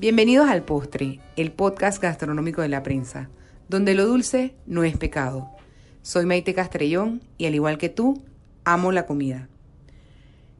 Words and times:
Bienvenidos 0.00 0.48
al 0.48 0.62
Postre, 0.62 1.20
el 1.36 1.52
podcast 1.52 2.00
gastronómico 2.00 2.62
de 2.62 2.70
la 2.70 2.82
prensa, 2.82 3.28
donde 3.68 3.92
lo 3.92 4.06
dulce 4.06 4.54
no 4.64 4.82
es 4.82 4.96
pecado. 4.96 5.50
Soy 6.00 6.24
Maite 6.24 6.54
Castrellón 6.54 7.20
y 7.36 7.44
al 7.44 7.54
igual 7.54 7.76
que 7.76 7.90
tú, 7.90 8.22
amo 8.64 8.92
la 8.92 9.04
comida. 9.04 9.50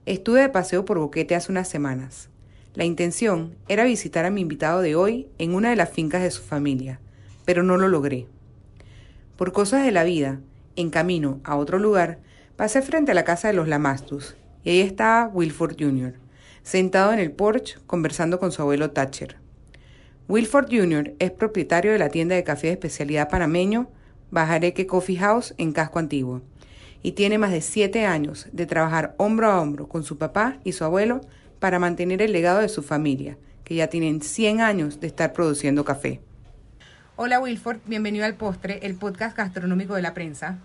Estuve 0.05 0.43
de 0.43 0.51
paseo 0.51 0.85
por 0.85 0.99
Boquete 0.99 1.35
hace 1.35 1.51
unas 1.51 1.69
semanas. 1.69 2.29
La 2.75 2.85
intención 2.85 3.57
era 3.67 3.85
visitar 3.85 4.27
a 4.27 4.31
mi 4.31 4.43
invitado 4.43 4.83
de 4.83 4.95
hoy 4.95 5.27
en 5.39 5.55
una 5.55 5.71
de 5.71 5.77
las 5.77 5.89
fincas 5.89 6.23
de 6.23 6.31
su 6.31 6.43
familia, 6.43 7.01
pero 7.47 7.63
no 7.63 7.79
lo 7.79 7.89
logré. 7.89 8.27
Por 9.39 9.53
cosas 9.53 9.87
de 9.87 9.91
la 9.91 10.05
vida, 10.05 10.41
en 10.77 10.91
camino 10.91 11.41
a 11.45 11.57
otro 11.57 11.79
lugar, 11.79 12.19
pasé 12.57 12.83
frente 12.83 13.13
a 13.13 13.15
la 13.15 13.25
casa 13.25 13.49
de 13.49 13.55
los 13.55 13.69
Lamastus 13.69 14.37
y 14.65 14.69
ahí 14.69 14.81
estaba 14.81 15.29
Wilford 15.29 15.77
Jr., 15.81 16.13
sentado 16.63 17.15
en 17.15 17.19
el 17.19 17.33
porche 17.33 17.79
conversando 17.87 18.39
con 18.39 18.53
su 18.53 18.61
abuelo 18.61 18.91
Thatcher. 18.91 19.40
Wilford 20.31 20.69
Jr. 20.71 21.15
es 21.19 21.33
propietario 21.33 21.91
de 21.91 21.99
la 21.99 22.09
tienda 22.09 22.37
de 22.37 22.45
café 22.45 22.69
de 22.69 22.75
especialidad 22.75 23.29
panameño 23.29 23.91
Bajareque 24.31 24.87
Coffee 24.87 25.17
House 25.17 25.55
en 25.59 25.73
Casco 25.73 25.99
Antiguo 25.99 26.41
y 27.03 27.13
tiene 27.13 27.37
más 27.37 27.51
de 27.51 27.61
siete 27.61 28.07
años 28.07 28.47
de 28.53 28.65
trabajar 28.65 29.17
hombro 29.17 29.51
a 29.51 29.61
hombro 29.61 29.89
con 29.89 30.05
su 30.05 30.19
papá 30.19 30.59
y 30.63 30.71
su 30.71 30.85
abuelo 30.85 31.21
para 31.59 31.81
mantener 31.81 32.23
el 32.23 32.31
legado 32.31 32.61
de 32.61 32.69
su 32.69 32.85
familia, 32.85 33.39
que 33.65 33.75
ya 33.75 33.89
tienen 33.89 34.23
100 34.23 34.61
años 34.61 35.01
de 35.01 35.09
estar 35.09 35.33
produciendo 35.33 35.85
café. 35.85 36.21
Hola 37.17 37.41
Wilford, 37.41 37.81
bienvenido 37.87 38.25
al 38.25 38.37
Postre, 38.37 38.79
el 38.87 38.95
podcast 38.95 39.37
gastronómico 39.37 39.97
de 39.97 40.03
la 40.03 40.15
prensa. 40.15 40.59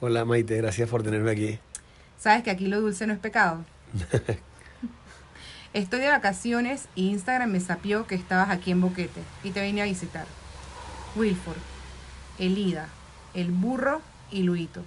Hola 0.00 0.24
Maite, 0.24 0.58
gracias 0.58 0.88
por 0.88 1.02
tenerme 1.02 1.32
aquí. 1.32 1.58
¿Sabes 2.18 2.44
que 2.44 2.52
aquí 2.52 2.68
lo 2.68 2.80
dulce 2.80 3.04
no 3.08 3.14
es 3.14 3.18
pecado? 3.18 3.64
Estoy 5.74 6.00
de 6.00 6.08
vacaciones 6.08 6.88
y 6.94 7.10
Instagram 7.10 7.50
me 7.50 7.60
sapió 7.60 8.06
que 8.06 8.14
estabas 8.14 8.48
aquí 8.48 8.70
en 8.70 8.80
Boquete 8.80 9.20
y 9.44 9.50
te 9.50 9.62
vine 9.62 9.82
a 9.82 9.84
visitar. 9.84 10.24
Wilford, 11.14 11.58
Elida, 12.38 12.88
El 13.34 13.50
Burro 13.50 14.00
y 14.30 14.44
Luito. 14.44 14.82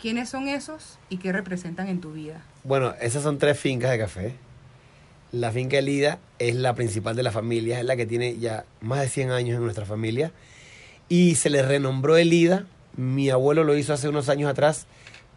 ¿Quiénes 0.00 0.28
son 0.28 0.48
esos 0.48 0.98
y 1.08 1.18
qué 1.18 1.30
representan 1.32 1.86
en 1.86 2.00
tu 2.00 2.12
vida? 2.12 2.42
Bueno, 2.64 2.94
esas 3.00 3.22
son 3.22 3.38
tres 3.38 3.58
fincas 3.58 3.92
de 3.92 3.98
café. 3.98 4.34
La 5.30 5.52
finca 5.52 5.78
Elida 5.78 6.18
es 6.40 6.56
la 6.56 6.74
principal 6.74 7.14
de 7.14 7.22
la 7.22 7.30
familia, 7.30 7.78
es 7.78 7.84
la 7.84 7.94
que 7.94 8.06
tiene 8.06 8.36
ya 8.38 8.64
más 8.80 9.00
de 9.00 9.08
100 9.08 9.30
años 9.30 9.56
en 9.56 9.62
nuestra 9.62 9.86
familia. 9.86 10.32
Y 11.08 11.36
se 11.36 11.50
le 11.50 11.62
renombró 11.62 12.16
Elida. 12.16 12.66
Mi 12.96 13.30
abuelo 13.30 13.62
lo 13.62 13.76
hizo 13.76 13.92
hace 13.92 14.08
unos 14.08 14.28
años 14.28 14.50
atrás 14.50 14.86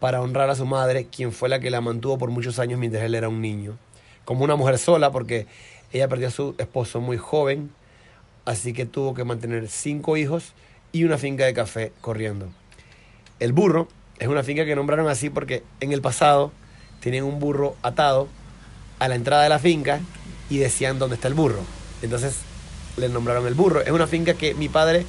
para 0.00 0.20
honrar 0.20 0.50
a 0.50 0.56
su 0.56 0.66
madre, 0.66 1.06
quien 1.06 1.30
fue 1.30 1.48
la 1.48 1.60
que 1.60 1.70
la 1.70 1.80
mantuvo 1.80 2.18
por 2.18 2.30
muchos 2.30 2.58
años 2.58 2.80
mientras 2.80 3.04
él 3.04 3.14
era 3.14 3.28
un 3.28 3.40
niño. 3.40 3.76
Como 4.24 4.44
una 4.44 4.56
mujer 4.56 4.78
sola, 4.78 5.10
porque 5.10 5.46
ella 5.92 6.08
perdió 6.08 6.28
a 6.28 6.30
su 6.30 6.54
esposo 6.58 7.00
muy 7.00 7.16
joven, 7.16 7.70
así 8.44 8.72
que 8.72 8.86
tuvo 8.86 9.14
que 9.14 9.24
mantener 9.24 9.68
cinco 9.68 10.16
hijos 10.16 10.52
y 10.92 11.04
una 11.04 11.18
finca 11.18 11.44
de 11.44 11.54
café 11.54 11.92
corriendo. 12.00 12.48
El 13.38 13.52
burro 13.52 13.88
es 14.18 14.28
una 14.28 14.42
finca 14.42 14.64
que 14.64 14.76
nombraron 14.76 15.08
así 15.08 15.30
porque 15.30 15.62
en 15.80 15.92
el 15.92 16.00
pasado 16.00 16.52
tenían 17.00 17.24
un 17.24 17.40
burro 17.40 17.76
atado 17.82 18.28
a 18.98 19.08
la 19.08 19.14
entrada 19.14 19.42
de 19.42 19.48
la 19.48 19.58
finca 19.58 20.00
y 20.50 20.58
decían 20.58 20.98
dónde 20.98 21.16
está 21.16 21.28
el 21.28 21.34
burro. 21.34 21.62
Entonces 22.02 22.36
le 22.96 23.08
nombraron 23.08 23.46
el 23.46 23.54
burro. 23.54 23.80
Es 23.80 23.90
una 23.90 24.06
finca 24.06 24.34
que 24.34 24.54
mi 24.54 24.68
padre 24.68 25.06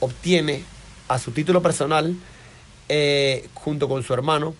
obtiene 0.00 0.64
a 1.08 1.18
su 1.18 1.32
título 1.32 1.62
personal 1.62 2.16
eh, 2.88 3.48
junto 3.54 3.88
con 3.88 4.02
su 4.02 4.14
hermano 4.14 4.54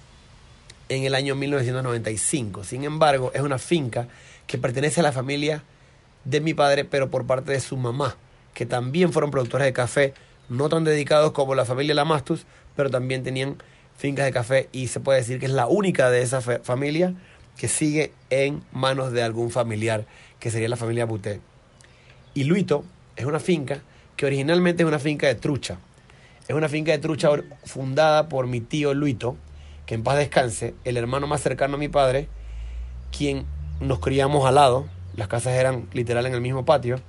en 0.95 1.05
el 1.05 1.15
año 1.15 1.35
1995. 1.35 2.65
Sin 2.65 2.85
embargo, 2.85 3.31
es 3.35 3.43
una 3.43 3.59
finca 3.59 4.09
que 4.47 4.59
pertenece 4.59 5.01
a 5.01 5.03
la 5.03 5.13
familia 5.13 5.63
de 6.25 6.41
mi 6.41 6.55
padre, 6.55 6.85
pero 6.85 7.11
por 7.11 7.27
parte 7.27 7.53
de 7.53 7.61
su 7.61 7.77
mamá, 7.77 8.17
que 8.55 8.67
también 8.67 9.13
fueron 9.13 9.31
productores 9.31 9.67
de 9.67 9.73
café, 9.73 10.15
no 10.49 10.69
tan 10.69 10.85
dedicados 10.85 11.33
como 11.33 11.55
la 11.55 11.65
familia 11.65 11.95
Lamastus, 11.95 12.47
pero 12.77 12.91
también 12.91 13.23
tenían 13.23 13.57
fincas 13.97 14.27
de 14.27 14.33
café 14.33 14.69
y 14.73 14.89
se 14.89 15.01
puede 15.01 15.21
decir 15.21 15.39
que 15.39 15.47
es 15.47 15.53
la 15.53 15.67
única 15.67 16.11
de 16.11 16.23
esa 16.23 16.41
familia 16.41 17.15
que 17.57 17.69
sigue 17.69 18.13
en 18.31 18.63
manos 18.73 19.13
de 19.13 19.23
algún 19.23 19.51
familiar, 19.51 20.07
que 20.41 20.51
sería 20.51 20.69
la 20.69 20.77
familia 20.77 21.05
Buté. 21.05 21.41
Y 22.35 22.45
Luito 22.45 22.85
es 23.17 23.25
una 23.25 23.41
finca 23.41 23.81
que 24.17 24.27
originalmente 24.27 24.83
es 24.83 24.89
una 24.89 24.99
finca 24.99 25.27
de 25.27 25.37
trucha. 25.37 25.79
Es 26.49 26.55
una 26.55 26.69
finca 26.69 26.93
de 26.93 26.99
trucha 26.99 27.31
fundada 27.65 28.29
por 28.29 28.47
mi 28.47 28.61
tío 28.61 28.93
Luito, 28.93 29.37
que 29.87 29.95
en 29.95 30.03
paz 30.03 30.19
descanse, 30.19 30.75
el 30.85 30.97
hermano 30.97 31.27
más 31.27 31.43
cercano 31.43 31.75
a 31.75 31.79
mi 31.79 31.89
padre, 31.89 32.29
quien 33.17 33.45
nos 33.81 34.01
criamos 34.01 34.47
al 34.47 34.57
lado, 34.57 34.87
las 35.17 35.29
casas 35.29 35.55
eran 35.55 35.89
literal 35.93 36.27
en 36.27 36.35
el 36.35 36.41
mismo 36.41 36.65
patio, 36.65 37.01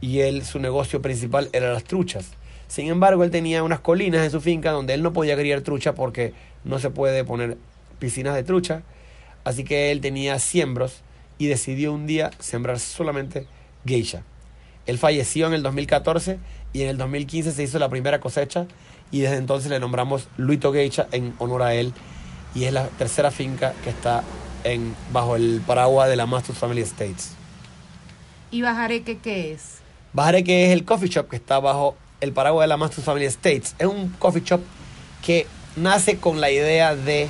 y 0.00 0.20
él, 0.20 0.44
su 0.44 0.58
negocio 0.58 1.02
principal 1.02 1.48
era 1.52 1.72
las 1.72 1.84
truchas. 1.84 2.30
Sin 2.68 2.88
embargo, 2.88 3.24
él 3.24 3.30
tenía 3.30 3.62
unas 3.62 3.80
colinas 3.80 4.24
en 4.24 4.30
su 4.30 4.40
finca 4.40 4.72
donde 4.72 4.94
él 4.94 5.02
no 5.02 5.12
podía 5.12 5.36
criar 5.36 5.62
trucha 5.62 5.94
porque 5.94 6.34
no 6.64 6.78
se 6.78 6.90
puede 6.90 7.24
poner 7.24 7.56
piscinas 7.98 8.34
de 8.34 8.44
trucha. 8.44 8.82
Así 9.44 9.64
que 9.64 9.90
él 9.90 10.00
tenía 10.00 10.38
siembros 10.38 11.02
y 11.38 11.46
decidió 11.46 11.92
un 11.92 12.06
día 12.06 12.30
sembrar 12.38 12.78
solamente 12.78 13.46
geisha. 13.86 14.22
Él 14.86 14.98
falleció 14.98 15.46
en 15.46 15.54
el 15.54 15.62
2014 15.62 16.38
y 16.72 16.82
en 16.82 16.88
el 16.88 16.98
2015 16.98 17.52
se 17.52 17.62
hizo 17.62 17.78
la 17.78 17.88
primera 17.88 18.20
cosecha 18.20 18.66
y 19.10 19.20
desde 19.20 19.36
entonces 19.36 19.70
le 19.70 19.80
nombramos 19.80 20.28
Luito 20.36 20.72
Geisha 20.72 21.08
en 21.12 21.34
honor 21.38 21.62
a 21.62 21.74
él 21.74 21.92
y 22.54 22.64
es 22.64 22.72
la 22.72 22.88
tercera 22.88 23.30
finca 23.30 23.74
que 23.84 23.90
está 23.90 24.24
en, 24.64 24.94
bajo 25.12 25.36
el 25.36 25.62
paraguas 25.66 26.08
de 26.08 26.16
la 26.16 26.26
Mastus 26.26 26.56
Family 26.56 26.82
Estates. 26.82 27.32
¿Y 28.50 28.62
Bajareque 28.62 29.18
qué 29.18 29.52
es? 29.52 29.78
Bajareque 30.12 30.66
es 30.66 30.72
el 30.72 30.84
coffee 30.84 31.08
shop 31.08 31.28
que 31.28 31.36
está 31.36 31.60
bajo 31.60 31.96
el 32.20 32.32
paraguas 32.32 32.64
de 32.64 32.68
la 32.68 32.76
Mastus 32.76 33.04
Family 33.04 33.26
Estates. 33.26 33.74
Es 33.78 33.86
un 33.86 34.08
coffee 34.18 34.42
shop 34.44 34.60
que 35.24 35.46
nace 35.76 36.18
con 36.18 36.40
la 36.40 36.50
idea 36.50 36.96
de 36.96 37.28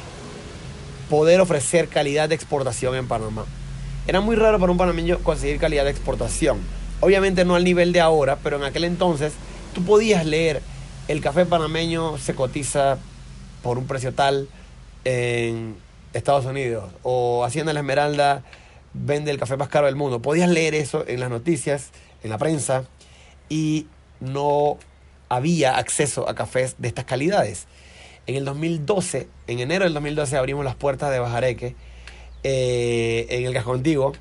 poder 1.11 1.41
ofrecer 1.41 1.89
calidad 1.89 2.29
de 2.29 2.35
exportación 2.35 2.95
en 2.95 3.09
Panamá. 3.09 3.45
Era 4.07 4.21
muy 4.21 4.37
raro 4.37 4.59
para 4.59 4.73
un 4.73 4.79
panameño 4.79 5.19
conseguir 5.19 5.59
calidad 5.59 5.85
de 5.85 5.91
exportación. 5.91 6.59
Obviamente 7.01 7.45
no 7.45 7.55
al 7.55 7.65
nivel 7.65 7.93
de 7.93 8.01
ahora, 8.01 8.39
pero 8.43 8.57
en 8.57 8.65
aquel 8.65 8.85
entonces 8.85 9.35
tú 9.75 9.85
podías 9.85 10.25
leer 10.25 10.63
el 11.09 11.23
café 11.23 11.47
panameño 11.47 12.19
se 12.19 12.35
cotiza 12.35 12.99
por 13.63 13.79
un 13.79 13.87
precio 13.87 14.13
tal 14.13 14.49
en 15.05 15.77
Estados 16.13 16.45
Unidos 16.45 16.93
o 17.03 17.45
Hacienda 17.45 17.73
la 17.73 17.81
Esmeralda 17.81 18.43
vende 18.93 19.31
el 19.31 19.39
café 19.39 19.57
más 19.57 19.69
caro 19.69 19.87
del 19.87 19.97
mundo. 19.97 20.21
Podías 20.21 20.51
leer 20.51 20.75
eso 20.75 21.05
en 21.07 21.21
las 21.21 21.31
noticias, 21.31 21.91
en 22.23 22.31
la 22.31 22.39
prensa 22.39 22.85
y 23.49 23.87
no 24.21 24.77
había 25.31 25.79
acceso 25.79 26.29
a 26.29 26.35
cafés 26.35 26.77
de 26.79 26.89
estas 26.89 27.07
calidades. 27.07 27.67
En 28.27 28.37
el 28.37 28.45
2012, 28.45 29.29
en 29.47 29.61
enero 29.61 29.85
del 29.85 29.95
2012, 29.95 30.37
abrimos 30.37 30.65
las 30.65 30.75
puertas 30.75 31.11
de 31.11 31.19
Bajareque 31.19 31.75
eh, 32.45 33.27
en 33.31 33.47
el 33.47 33.55
Casco 33.55 33.73
Antiguo 33.73 34.13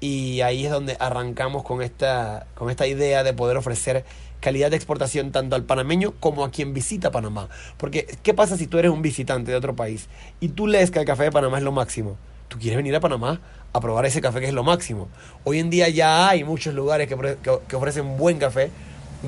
y 0.00 0.40
ahí 0.40 0.64
es 0.64 0.70
donde 0.70 0.96
arrancamos 1.00 1.64
con 1.64 1.82
esta, 1.82 2.46
con 2.54 2.70
esta 2.70 2.86
idea 2.86 3.24
de 3.24 3.34
poder 3.34 3.56
ofrecer 3.56 4.04
calidad 4.40 4.70
de 4.70 4.76
exportación 4.76 5.32
tanto 5.32 5.56
al 5.56 5.64
panameño 5.64 6.12
como 6.20 6.44
a 6.44 6.50
quien 6.50 6.74
visita 6.74 7.10
Panamá. 7.10 7.48
Porque, 7.76 8.06
¿qué 8.22 8.34
pasa 8.34 8.56
si 8.56 8.66
tú 8.66 8.78
eres 8.78 8.90
un 8.90 9.02
visitante 9.02 9.50
de 9.50 9.56
otro 9.56 9.74
país 9.74 10.08
y 10.40 10.48
tú 10.48 10.66
lees 10.66 10.90
que 10.90 10.98
el 10.98 11.04
café 11.04 11.24
de 11.24 11.32
Panamá 11.32 11.58
es 11.58 11.64
lo 11.64 11.72
máximo? 11.72 12.16
Tú 12.48 12.58
quieres 12.58 12.76
venir 12.76 12.94
a 12.96 13.00
Panamá 13.00 13.40
a 13.72 13.80
probar 13.80 14.06
ese 14.06 14.20
café 14.20 14.40
que 14.40 14.46
es 14.46 14.54
lo 14.54 14.64
máximo. 14.64 15.08
Hoy 15.44 15.58
en 15.58 15.70
día 15.70 15.88
ya 15.88 16.28
hay 16.28 16.44
muchos 16.44 16.74
lugares 16.74 17.08
que, 17.08 17.36
que 17.68 17.76
ofrecen 17.76 18.16
buen 18.16 18.38
café, 18.38 18.70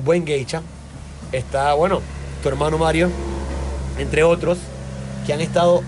buen 0.03 0.25
geisha. 0.25 0.61
Está, 1.31 1.73
bueno, 1.73 2.01
tu 2.41 2.49
hermano 2.49 2.77
Mario, 2.77 3.09
entre 3.97 4.23
otros, 4.23 4.57
que 5.25 5.33
han 5.33 5.41
estado 5.41 5.83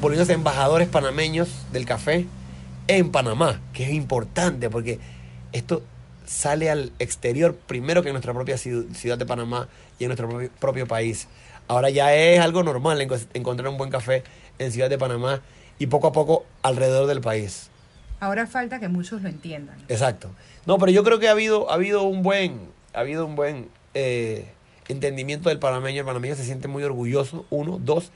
volviéndose 0.00 0.32
embajadores 0.32 0.88
panameños 0.88 1.48
del 1.72 1.84
café 1.84 2.26
en 2.88 3.10
Panamá, 3.10 3.60
que 3.72 3.84
es 3.84 3.90
importante 3.90 4.70
porque 4.70 4.98
esto 5.52 5.82
sale 6.26 6.70
al 6.70 6.92
exterior 6.98 7.54
primero 7.54 8.02
que 8.02 8.08
en 8.08 8.14
nuestra 8.14 8.32
propia 8.32 8.56
ciudad 8.58 9.18
de 9.18 9.26
Panamá 9.26 9.68
y 9.98 10.04
en 10.04 10.08
nuestro 10.08 10.28
propio, 10.58 10.86
país. 10.86 11.28
Ahora 11.68 11.90
ya 11.90 12.14
es 12.14 12.40
algo 12.40 12.62
normal 12.62 13.00
encontrar 13.34 13.68
un 13.68 13.78
buen 13.78 13.90
café 13.90 14.24
en 14.58 14.72
Ciudad 14.72 14.90
de 14.90 14.98
Panamá 14.98 15.40
y 15.78 15.86
poco 15.86 16.08
a 16.08 16.12
poco 16.12 16.44
alrededor 16.62 17.06
del 17.06 17.20
país. 17.20 17.70
Ahora 18.20 18.46
falta 18.46 18.78
que 18.78 18.88
muchos 18.88 19.22
lo 19.22 19.28
entiendan. 19.28 19.76
Exacto. 19.88 20.30
No, 20.66 20.78
pero 20.78 20.92
yo 20.92 21.02
creo 21.02 21.18
que 21.18 21.28
ha 21.28 21.32
habido, 21.32 21.70
ha 21.70 21.74
habido 21.74 22.02
un 22.02 22.22
buen, 22.22 22.60
ha 22.94 23.00
habido 23.00 23.26
un 23.26 23.34
buen 23.34 23.68
eh, 23.94 24.46
entendimiento 24.88 25.48
del 25.48 25.58
panameño. 25.58 26.00
El 26.00 26.06
panameño 26.06 26.36
se 26.36 26.44
siente 26.44 26.68
muy 26.68 26.84
orgulloso, 26.84 27.46
uno. 27.50 27.78
Dos, 27.82 28.12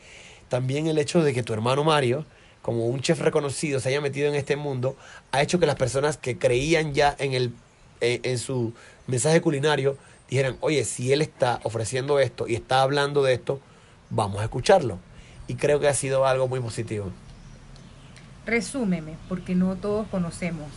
también 0.48 0.86
el 0.86 0.98
hecho 0.98 1.22
de 1.24 1.34
que 1.34 1.42
tu 1.42 1.52
hermano 1.52 1.82
Mario, 1.82 2.24
como 2.62 2.86
un 2.86 3.00
chef 3.00 3.20
reconocido, 3.20 3.80
se 3.80 3.88
haya 3.88 4.00
metido 4.00 4.28
en 4.28 4.36
este 4.36 4.54
mundo, 4.56 4.96
ha 5.32 5.42
hecho 5.42 5.58
que 5.58 5.66
las 5.66 5.76
personas 5.76 6.16
que 6.16 6.38
creían 6.38 6.94
ya 6.94 7.16
en 7.18 7.32
el 7.32 7.52
en, 8.00 8.38
su 8.38 8.72
mensaje 9.06 9.40
culinario 9.40 9.96
dijeran, 10.28 10.56
oye, 10.60 10.84
si 10.84 11.12
él 11.12 11.22
está 11.22 11.60
ofreciendo 11.62 12.18
esto 12.18 12.48
y 12.48 12.54
está 12.54 12.82
hablando 12.82 13.22
de 13.22 13.34
esto, 13.34 13.60
vamos 14.10 14.40
a 14.40 14.44
escucharlo. 14.44 14.98
Y 15.48 15.54
creo 15.54 15.78
que 15.78 15.88
ha 15.88 15.94
sido 15.94 16.26
algo 16.26 16.48
muy 16.48 16.60
positivo. 16.60 17.12
Resúmeme, 18.44 19.16
porque 19.28 19.54
no 19.54 19.76
todos 19.76 20.06
conocemos. 20.08 20.68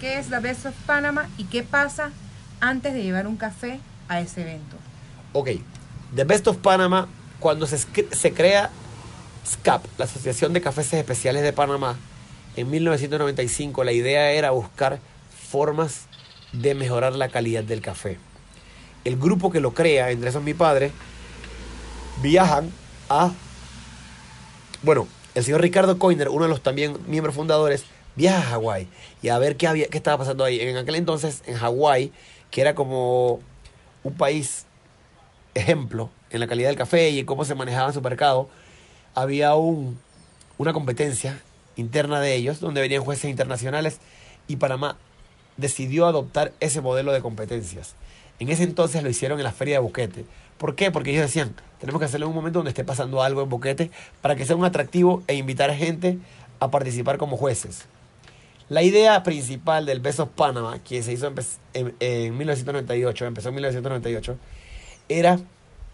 qué 0.00 0.18
es 0.18 0.30
The 0.30 0.38
Best 0.38 0.66
of 0.66 0.74
Panama 0.86 1.28
y 1.36 1.44
qué 1.44 1.62
pasa 1.62 2.10
antes 2.60 2.94
de 2.94 3.02
llevar 3.02 3.26
un 3.26 3.36
café 3.36 3.80
a 4.08 4.20
ese 4.20 4.42
evento. 4.42 4.76
Ok, 5.32 5.50
The 6.14 6.24
Best 6.24 6.48
of 6.48 6.56
Panama, 6.56 7.06
cuando 7.38 7.66
se, 7.66 7.78
se 7.78 8.32
crea 8.32 8.70
SCAP, 9.44 9.84
la 9.98 10.04
Asociación 10.06 10.52
de 10.52 10.60
Cafés 10.60 10.92
Especiales 10.92 11.42
de 11.42 11.52
Panamá, 11.52 11.96
en 12.56 12.70
1995 12.70 13.84
la 13.84 13.92
idea 13.92 14.32
era 14.32 14.50
buscar 14.50 14.98
formas 15.50 16.06
de 16.52 16.74
mejorar 16.74 17.14
la 17.14 17.28
calidad 17.28 17.64
del 17.64 17.80
café. 17.80 18.18
El 19.04 19.16
grupo 19.16 19.50
que 19.50 19.60
lo 19.60 19.72
crea, 19.72 20.10
entre 20.10 20.30
esos 20.30 20.42
mi 20.42 20.54
padre, 20.54 20.90
viajan 22.22 22.70
a... 23.08 23.32
Bueno, 24.82 25.08
el 25.34 25.44
señor 25.44 25.60
Ricardo 25.60 25.98
Coiner, 25.98 26.28
uno 26.28 26.44
de 26.44 26.50
los 26.50 26.62
también 26.62 26.96
miembros 27.06 27.34
fundadores, 27.34 27.84
viaja 28.16 28.38
a 28.38 28.50
Hawái 28.50 28.88
y 29.22 29.28
a 29.28 29.38
ver 29.38 29.56
qué, 29.56 29.66
había, 29.66 29.86
qué 29.86 29.96
estaba 29.96 30.18
pasando 30.18 30.44
ahí. 30.44 30.60
En 30.60 30.76
aquel 30.76 30.96
entonces, 30.96 31.42
en 31.46 31.56
Hawái, 31.56 32.12
que 32.50 32.60
era 32.60 32.74
como 32.74 33.40
un 34.02 34.14
país 34.14 34.66
ejemplo 35.54 36.10
en 36.30 36.40
la 36.40 36.46
calidad 36.46 36.68
del 36.68 36.76
café 36.76 37.10
y 37.10 37.20
en 37.20 37.26
cómo 37.26 37.44
se 37.44 37.54
manejaba 37.54 37.92
su 37.92 38.00
mercado, 38.00 38.48
había 39.14 39.54
un, 39.54 39.98
una 40.58 40.72
competencia 40.72 41.40
interna 41.76 42.20
de 42.20 42.34
ellos 42.34 42.60
donde 42.60 42.80
venían 42.80 43.02
jueces 43.02 43.30
internacionales 43.30 43.98
y 44.46 44.56
Panamá 44.56 44.96
decidió 45.60 46.06
adoptar 46.06 46.52
ese 46.60 46.80
modelo 46.80 47.12
de 47.12 47.20
competencias. 47.20 47.94
En 48.38 48.48
ese 48.48 48.64
entonces 48.64 49.02
lo 49.02 49.10
hicieron 49.10 49.38
en 49.38 49.44
la 49.44 49.52
feria 49.52 49.76
de 49.76 49.80
Boquete. 49.80 50.24
¿Por 50.58 50.74
qué? 50.74 50.90
Porque 50.90 51.10
ellos 51.10 51.22
decían, 51.22 51.54
tenemos 51.78 52.00
que 52.00 52.06
hacerlo 52.06 52.26
en 52.26 52.30
un 52.30 52.36
momento 52.36 52.58
donde 52.58 52.70
esté 52.70 52.84
pasando 52.84 53.22
algo 53.22 53.42
en 53.42 53.48
Boquete 53.48 53.90
para 54.20 54.36
que 54.36 54.44
sea 54.44 54.56
un 54.56 54.64
atractivo 54.64 55.22
e 55.26 55.34
invitar 55.34 55.70
a 55.70 55.76
gente 55.76 56.18
a 56.58 56.70
participar 56.70 57.18
como 57.18 57.36
jueces. 57.36 57.86
La 58.68 58.82
idea 58.82 59.22
principal 59.22 59.84
del 59.84 60.00
Best 60.00 60.20
of 60.20 60.30
Panama, 60.30 60.78
que 60.78 61.02
se 61.02 61.12
hizo 61.12 61.26
en, 61.74 61.94
en 61.98 62.38
1998, 62.38 63.26
empezó 63.26 63.48
en 63.48 63.54
1998, 63.56 64.36
era 65.08 65.40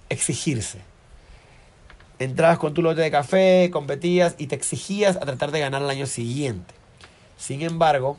exigirse. 0.08 0.80
Entrabas 2.18 2.58
con 2.58 2.74
tu 2.74 2.82
lote 2.82 3.00
de 3.00 3.10
café, 3.10 3.70
competías 3.72 4.34
y 4.38 4.46
te 4.46 4.54
exigías 4.54 5.16
a 5.16 5.20
tratar 5.20 5.52
de 5.52 5.60
ganar 5.60 5.82
el 5.82 5.90
año 5.90 6.06
siguiente. 6.06 6.74
Sin 7.36 7.62
embargo, 7.62 8.18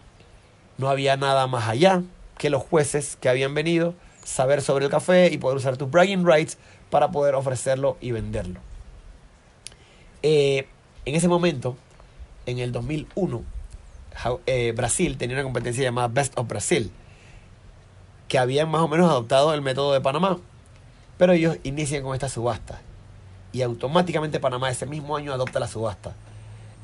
no 0.78 0.90
había 0.90 1.18
nada 1.18 1.48
más 1.48 1.68
allá 1.68 2.04
que 2.38 2.50
los 2.50 2.64
jueces 2.64 3.18
que 3.20 3.30
habían 3.30 3.54
venido 3.54 3.96
saber 4.24 4.62
sobre 4.62 4.86
el 4.86 4.92
café 4.92 5.32
y 5.32 5.38
poder 5.38 5.58
usar 5.58 5.78
tus 5.78 5.90
bragging 5.90 6.26
rights 6.26 6.58
para 6.90 7.12
poder 7.12 7.36
ofrecerlo 7.36 7.98
y 8.02 8.12
venderlo. 8.12 8.60
Eh, 10.24 10.68
en 11.06 11.16
ese 11.16 11.28
momento, 11.28 11.78
en 12.46 12.60
el 12.60 12.72
2001, 12.72 13.44
eh, 14.46 14.74
Brasil 14.76 15.18
tenía 15.18 15.36
una 15.36 15.44
competencia 15.44 15.84
llamada 15.84 16.08
Best 16.10 16.38
of 16.38 16.48
Brasil, 16.48 16.92
que 18.28 18.38
habían 18.38 18.70
más 18.70 18.82
o 18.82 18.88
menos 18.88 19.10
adoptado 19.10 19.54
el 19.54 19.62
método 19.62 19.94
de 19.94 20.02
Panamá. 20.02 20.40
Pero 21.18 21.34
ellos 21.34 21.58
inician 21.64 22.04
con 22.04 22.14
esta 22.14 22.30
subasta. 22.30 22.82
Y 23.54 23.62
automáticamente 23.62 24.40
Panamá 24.40 24.70
ese 24.70 24.86
mismo 24.86 25.16
año 25.16 25.34
adopta 25.34 25.60
la 25.60 25.68
subasta. 25.68 26.14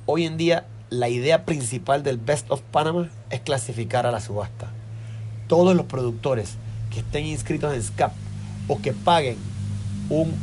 Hoy 0.06 0.26
en 0.26 0.38
día 0.38 0.66
la 0.94 1.10
idea 1.10 1.44
principal 1.44 2.04
del 2.04 2.18
Best 2.18 2.52
of 2.52 2.62
Panama 2.62 3.10
es 3.32 3.42
clasificar 3.42 4.06
a 4.06 4.12
la 4.12 4.22
subasta. 4.22 4.70
Todos 5.48 5.76
los 5.76 5.88
productores 5.88 6.56
que 6.92 7.00
estén 7.00 7.26
inscritos 7.26 7.74
en 7.74 7.82
SCAP 7.82 8.14
o 8.68 8.80
que 8.80 8.94
paguen 8.94 9.38
un 10.10 10.34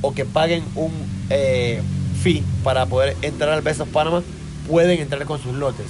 o 0.00 0.14
que 0.14 0.24
paguen 0.24 0.64
un 0.74 0.90
eh, 1.30 1.80
fee 2.22 2.42
para 2.64 2.86
poder 2.86 3.16
entrar 3.22 3.50
al 3.50 3.60
Best 3.60 3.80
of 3.80 3.90
Panama 3.90 4.22
pueden 4.66 4.98
entrar 4.98 5.24
con 5.26 5.40
sus 5.40 5.54
lotes. 5.54 5.86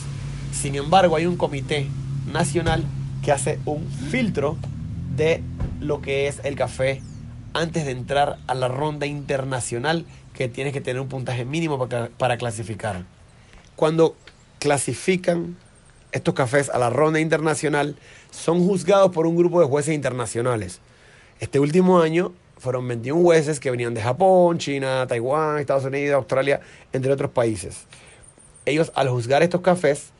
Sin 0.52 0.74
embargo, 0.74 1.14
hay 1.16 1.26
un 1.26 1.36
comité 1.36 1.86
nacional 2.30 2.84
que 3.22 3.30
hace 3.30 3.60
un 3.64 3.88
filtro 3.88 4.56
de 5.16 5.42
lo 5.80 6.02
que 6.02 6.26
es 6.26 6.40
el 6.44 6.56
café 6.56 7.00
antes 7.54 7.84
de 7.84 7.92
entrar 7.92 8.38
a 8.48 8.54
la 8.54 8.66
ronda 8.66 9.06
internacional 9.06 10.04
que 10.34 10.48
tienes 10.48 10.72
que 10.72 10.80
tener 10.80 11.00
un 11.00 11.08
puntaje 11.08 11.44
mínimo 11.44 11.78
para, 11.78 12.08
para 12.08 12.36
clasificar. 12.36 13.04
Cuando 13.76 14.16
clasifican 14.58 15.56
estos 16.12 16.34
cafés 16.34 16.70
a 16.70 16.78
la 16.78 16.90
ronda 16.90 17.20
internacional, 17.20 17.96
son 18.30 18.64
juzgados 18.66 19.10
por 19.12 19.26
un 19.26 19.36
grupo 19.36 19.60
de 19.60 19.66
jueces 19.66 19.94
internacionales. 19.94 20.80
Este 21.40 21.58
último 21.58 22.00
año 22.00 22.32
fueron 22.58 22.86
21 22.86 23.20
jueces 23.22 23.58
que 23.58 23.70
venían 23.70 23.94
de 23.94 24.02
Japón, 24.02 24.58
China, 24.58 25.06
Taiwán, 25.08 25.58
Estados 25.58 25.84
Unidos, 25.84 26.14
Australia, 26.14 26.60
entre 26.92 27.12
otros 27.12 27.30
países. 27.32 27.86
Ellos 28.64 28.92
al 28.94 29.08
juzgar 29.08 29.42
estos 29.42 29.62
cafés, 29.62 30.10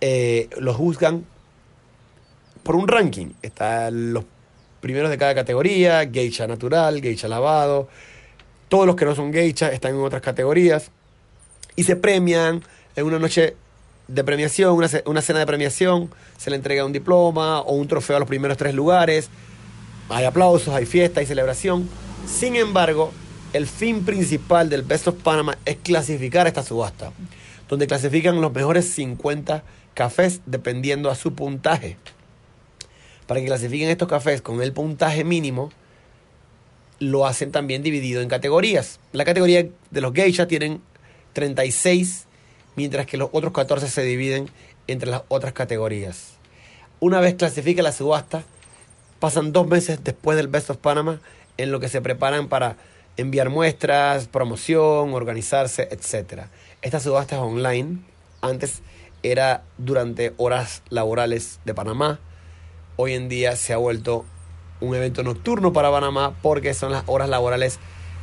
eh, 0.00 0.48
los 0.58 0.76
juzgan 0.76 1.24
por 2.62 2.76
un 2.76 2.86
ranking. 2.86 3.32
Están 3.42 4.12
los 4.12 4.24
primeros 4.80 5.10
de 5.10 5.18
cada 5.18 5.34
categoría, 5.34 6.08
geisha 6.08 6.46
natural, 6.46 7.00
geisha 7.00 7.26
lavado. 7.26 7.88
Todos 8.68 8.86
los 8.86 8.94
que 8.94 9.04
no 9.04 9.14
son 9.14 9.32
geisha 9.32 9.72
están 9.72 9.94
en 9.94 10.02
otras 10.02 10.22
categorías. 10.22 10.92
Y 11.78 11.84
se 11.84 11.96
premian 11.96 12.62
en 12.96 13.06
una 13.06 13.18
noche 13.18 13.56
de 14.08 14.24
premiación, 14.24 14.74
una, 14.74 14.88
una, 15.06 15.22
cena 15.22 15.38
de 15.38 15.46
premiación, 15.46 16.10
se 16.36 16.50
le 16.50 16.56
entrega 16.56 16.84
un 16.84 16.92
diploma 16.92 17.60
o 17.60 17.74
un 17.74 17.86
trofeo 17.86 18.16
a 18.16 18.18
los 18.18 18.28
primeros 18.28 18.56
tres 18.56 18.74
lugares. 18.74 19.30
Hay 20.08 20.24
aplausos, 20.24 20.74
hay 20.74 20.86
fiesta, 20.86 21.20
hay 21.20 21.26
celebración. 21.26 21.88
Sin 22.26 22.56
embargo, 22.56 23.12
el 23.52 23.66
fin 23.66 24.04
principal 24.04 24.68
del 24.68 24.82
Best 24.82 25.08
of 25.08 25.22
Panama 25.22 25.56
es 25.64 25.76
clasificar 25.76 26.46
esta 26.46 26.62
subasta, 26.62 27.12
donde 27.68 27.86
clasifican 27.86 28.40
los 28.40 28.52
mejores 28.52 28.90
50 28.90 29.62
cafés 29.94 30.40
dependiendo 30.46 31.10
a 31.10 31.14
su 31.14 31.34
puntaje 31.34 31.96
para 33.28 33.40
que 33.40 33.46
clasifiquen 33.46 33.90
estos 33.90 34.08
cafés 34.08 34.40
con 34.40 34.62
el 34.62 34.72
puntaje 34.72 35.22
mínimo, 35.22 35.70
lo 36.98 37.26
hacen 37.26 37.52
también 37.52 37.82
dividido 37.82 38.22
en 38.22 38.28
categorías. 38.28 38.98
La 39.12 39.26
categoría 39.26 39.68
de 39.90 40.00
los 40.00 40.14
geisha 40.14 40.48
tienen 40.48 40.80
36, 41.38 42.26
mientras 42.76 43.06
que 43.06 43.16
los 43.16 43.30
otros 43.32 43.52
14 43.52 43.88
se 43.88 44.02
dividen 44.02 44.50
entre 44.86 45.10
las 45.10 45.22
otras 45.28 45.52
categorías. 45.52 46.34
Una 47.00 47.20
vez 47.20 47.34
clasifica 47.34 47.82
la 47.82 47.92
subasta, 47.92 48.42
pasan 49.20 49.52
dos 49.52 49.66
meses 49.66 50.02
después 50.02 50.36
del 50.36 50.48
Best 50.48 50.70
of 50.70 50.78
Panama 50.78 51.20
en 51.56 51.70
lo 51.70 51.80
que 51.80 51.88
se 51.88 52.00
preparan 52.00 52.48
para 52.48 52.76
enviar 53.16 53.50
muestras, 53.50 54.26
promoción, 54.26 55.14
organizarse, 55.14 55.88
etc. 55.90 56.46
Esta 56.82 57.00
subasta 57.00 57.36
es 57.36 57.42
online. 57.42 57.98
Antes 58.40 58.82
era 59.22 59.62
durante 59.76 60.32
horas 60.36 60.82
laborales 60.90 61.60
de 61.64 61.74
Panamá 61.74 62.20
hoy 63.00 63.14
en 63.14 63.28
día 63.28 63.54
se 63.54 63.72
ha 63.72 63.76
vuelto 63.76 64.24
un 64.80 64.92
evento 64.96 65.22
nocturno 65.22 65.72
para 65.72 65.88
Panamá 65.88 66.34
porque 66.42 66.74
son 66.74 66.90
las 66.90 67.04
horas 67.06 67.28
laborales 67.28 67.78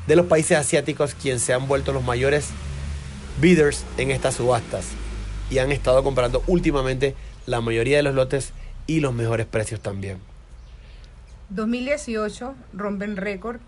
de 0.05 0.17
los 0.17 0.25
países 0.25 0.57
asiáticos 0.57 1.15
quienes 1.15 1.43
se 1.43 1.53
han 1.53 1.69
vuelto 1.69 1.93
los 1.93 2.03
mayores 2.03 2.49
bidders 3.39 3.83
en 3.97 4.11
estas 4.11 4.35
subastas 4.35 4.87
y 5.49 5.59
han 5.59 5.71
estado 5.71 6.03
comprando 6.03 6.43
últimamente 6.47 7.15
la 7.45 7.61
mayoría 7.61 7.97
de 7.97 8.03
los 8.03 8.15
lotes 8.15 8.53
y 8.87 8.99
los 8.99 9.13
mejores 9.13 9.45
precios 9.45 9.79
también. 9.79 10.17
2018 11.49 12.55
rompen 12.73 13.17
récord, 13.17 13.59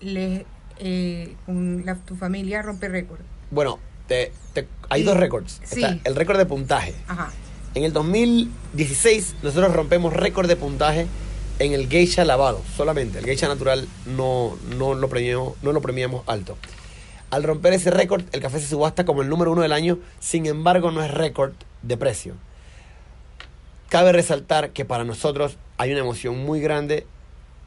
eh, 0.00 1.36
con 1.44 1.84
la, 1.84 1.96
tu 1.96 2.16
familia 2.16 2.62
rompe 2.62 2.88
récord. 2.88 3.20
Bueno, 3.50 3.78
te, 4.06 4.32
te, 4.54 4.66
hay 4.88 5.02
sí. 5.02 5.06
dos 5.06 5.16
récords. 5.16 5.60
Sí. 5.64 5.84
El 6.04 6.16
récord 6.16 6.38
de 6.38 6.46
puntaje. 6.46 6.94
Ajá. 7.06 7.30
En 7.74 7.84
el 7.84 7.92
2016 7.92 9.36
nosotros 9.42 9.72
rompemos 9.72 10.12
récord 10.12 10.48
de 10.48 10.56
puntaje 10.56 11.06
en 11.60 11.72
el 11.72 11.88
geisha 11.88 12.24
lavado, 12.24 12.62
solamente. 12.76 13.18
El 13.18 13.26
geisha 13.26 13.46
natural 13.46 13.86
no, 14.06 14.56
no, 14.76 14.94
lo, 14.94 15.08
premiamos, 15.08 15.54
no 15.62 15.72
lo 15.72 15.82
premiamos 15.82 16.22
alto. 16.26 16.56
Al 17.30 17.44
romper 17.44 17.72
ese 17.72 17.92
récord, 17.92 18.24
el 18.32 18.40
café 18.40 18.58
se 18.58 18.66
subasta 18.66 19.04
como 19.04 19.22
el 19.22 19.28
número 19.28 19.52
uno 19.52 19.62
del 19.62 19.72
año, 19.72 19.98
sin 20.18 20.46
embargo 20.46 20.90
no 20.90 21.02
es 21.02 21.10
récord 21.12 21.52
de 21.82 21.96
precio. 21.96 22.34
Cabe 23.88 24.12
resaltar 24.12 24.70
que 24.70 24.84
para 24.84 25.04
nosotros 25.04 25.56
hay 25.78 25.92
una 25.92 26.00
emoción 26.00 26.44
muy 26.44 26.60
grande, 26.60 27.06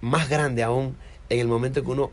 más 0.02 0.28
grande 0.30 0.64
aún, 0.64 0.98
en 1.30 1.40
el 1.40 1.48
momento 1.48 1.82
que 1.82 1.92
uno 1.92 2.12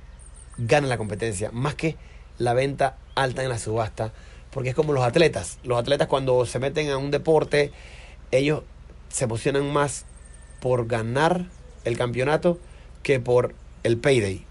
gana 0.59 0.87
la 0.87 0.97
competencia, 0.97 1.51
más 1.53 1.75
que 1.75 1.97
la 2.39 2.55
venta 2.55 2.97
alta 3.17 3.43
en 3.43 3.49
la 3.49 3.59
subasta, 3.59 4.13
porque 4.53 4.71
es 4.71 4.75
como 4.77 4.93
los 4.93 5.05
atletas. 5.05 5.59
Los 5.65 5.79
atletas 5.79 6.07
cuando 6.07 6.47
se 6.47 6.61
meten 6.61 6.89
a 6.91 6.99
un 6.99 7.11
deporte, 7.11 7.73
ellos 8.31 8.63
se 9.09 9.25
emocionan 9.25 9.73
más 9.73 10.05
por 10.61 10.87
ganar 10.87 11.47
el 11.85 11.99
campeonato 11.99 12.61
que 13.03 13.19
por 13.19 13.55
el 13.83 13.99
payday. 13.99 14.45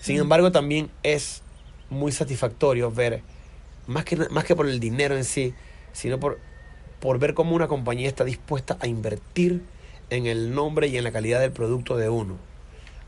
Sin 0.00 0.18
embargo, 0.18 0.50
también 0.52 0.90
es 1.02 1.42
muy 1.90 2.12
satisfactorio 2.12 2.90
ver, 2.90 3.22
más 3.86 4.04
que, 4.04 4.16
más 4.30 4.44
que 4.44 4.56
por 4.56 4.68
el 4.68 4.80
dinero 4.80 5.16
en 5.16 5.24
sí, 5.24 5.54
sino 5.92 6.18
por, 6.18 6.38
por 7.00 7.18
ver 7.18 7.34
cómo 7.34 7.54
una 7.54 7.68
compañía 7.68 8.08
está 8.08 8.24
dispuesta 8.24 8.76
a 8.80 8.86
invertir 8.86 9.62
en 10.10 10.26
el 10.26 10.54
nombre 10.54 10.88
y 10.88 10.96
en 10.96 11.04
la 11.04 11.12
calidad 11.12 11.40
del 11.40 11.52
producto 11.52 11.96
de 11.96 12.08
uno. 12.08 12.36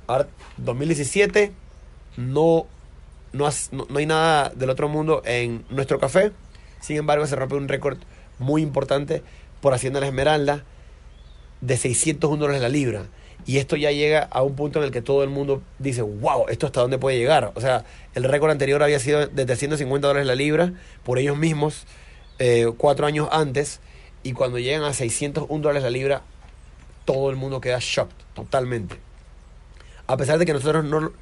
Ahora, 0.07 0.29
2017, 0.57 1.53
no 2.17 2.67
no, 3.33 3.49
no, 3.73 3.99
hay 3.99 4.07
nada 4.07 4.51
del 4.51 4.71
otro 4.71 4.89
mundo 4.89 5.23
en 5.25 5.65
nuestro 5.71 5.99
café. 5.99 6.33
Sin 6.81 6.97
embargo, 6.97 7.27
se 7.27 7.37
rompe 7.37 7.55
un 7.55 7.69
récord 7.69 7.99
muy 8.39 8.63
importante 8.63 9.23
por 9.61 9.75
Hacienda 9.75 10.01
La 10.01 10.07
Esmeralda 10.07 10.65
de 11.61 11.77
601 11.77 12.41
dólares 12.41 12.63
la 12.63 12.69
libra. 12.69 13.07
Y 13.47 13.59
esto 13.59 13.77
ya 13.77 13.91
llega 13.91 14.25
a 14.31 14.43
un 14.43 14.55
punto 14.57 14.79
en 14.79 14.85
el 14.85 14.91
que 14.91 15.01
todo 15.01 15.23
el 15.23 15.31
mundo 15.31 15.63
dice, 15.79 16.03
wow, 16.03 16.47
¿esto 16.49 16.67
hasta 16.67 16.81
dónde 16.81 16.99
puede 16.99 17.19
llegar? 17.19 17.53
O 17.55 17.61
sea, 17.61 17.85
el 18.15 18.25
récord 18.25 18.51
anterior 18.51 18.83
había 18.83 18.99
sido 18.99 19.27
de 19.27 19.47
350 19.47 20.07
dólares 20.07 20.27
la 20.27 20.35
libra 20.35 20.73
por 21.05 21.19
ellos 21.19 21.37
mismos 21.39 21.87
eh, 22.39 22.71
cuatro 22.77 23.07
años 23.07 23.29
antes. 23.33 23.81
Y 24.23 24.33
cuando 24.33 24.59
llegan 24.59 24.85
a 24.85 24.93
601 24.93 25.63
dólares 25.63 25.83
la 25.83 25.91
libra, 25.91 26.23
todo 27.05 27.31
el 27.31 27.37
mundo 27.37 27.61
queda 27.61 27.79
shocked, 27.81 28.17
totalmente. 28.35 28.97
A 30.07 30.17
pesar 30.17 30.39
de 30.39 30.45
que 30.45 30.53
nosotros 30.53 30.85
no, 30.85 31.13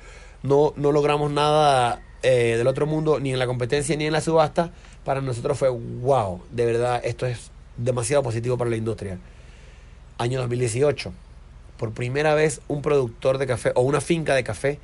no, 0.43 0.73
no 0.77 0.93
logramos 0.93 1.31
nada 1.31 2.01
eh, 2.23 2.57
del 2.57 2.67
otro 2.67 2.87
mundo, 2.87 3.21
ni 3.21 3.33
en 3.33 3.39
la 3.39 3.47
competencia 3.47 3.97
ni 3.97 4.07
en 4.07 4.13
la 4.13 4.21
subasta, 4.21 4.73
para 5.05 5.21
nosotros 5.21 5.57
fue 5.57 5.69
wow, 5.69 6.43
de 6.51 6.67
verdad, 6.67 7.01
esto 7.05 7.27
es 7.27 7.53
demasiado 7.77 8.23
positivo 8.25 8.59
para 8.59 8.71
la 8.71 8.77
industria. 8.77 9.19
Año 10.19 10.41
2018, 10.41 11.13
por 11.77 11.93
primera 11.93 12.35
vez 12.35 12.61
un 12.69 12.83
productor 12.83 13.39
de 13.39 13.47
café 13.47 13.73
o 13.75 13.83
una 13.83 14.01
finca 14.01 14.35
de 14.35 14.45
café 14.45 14.79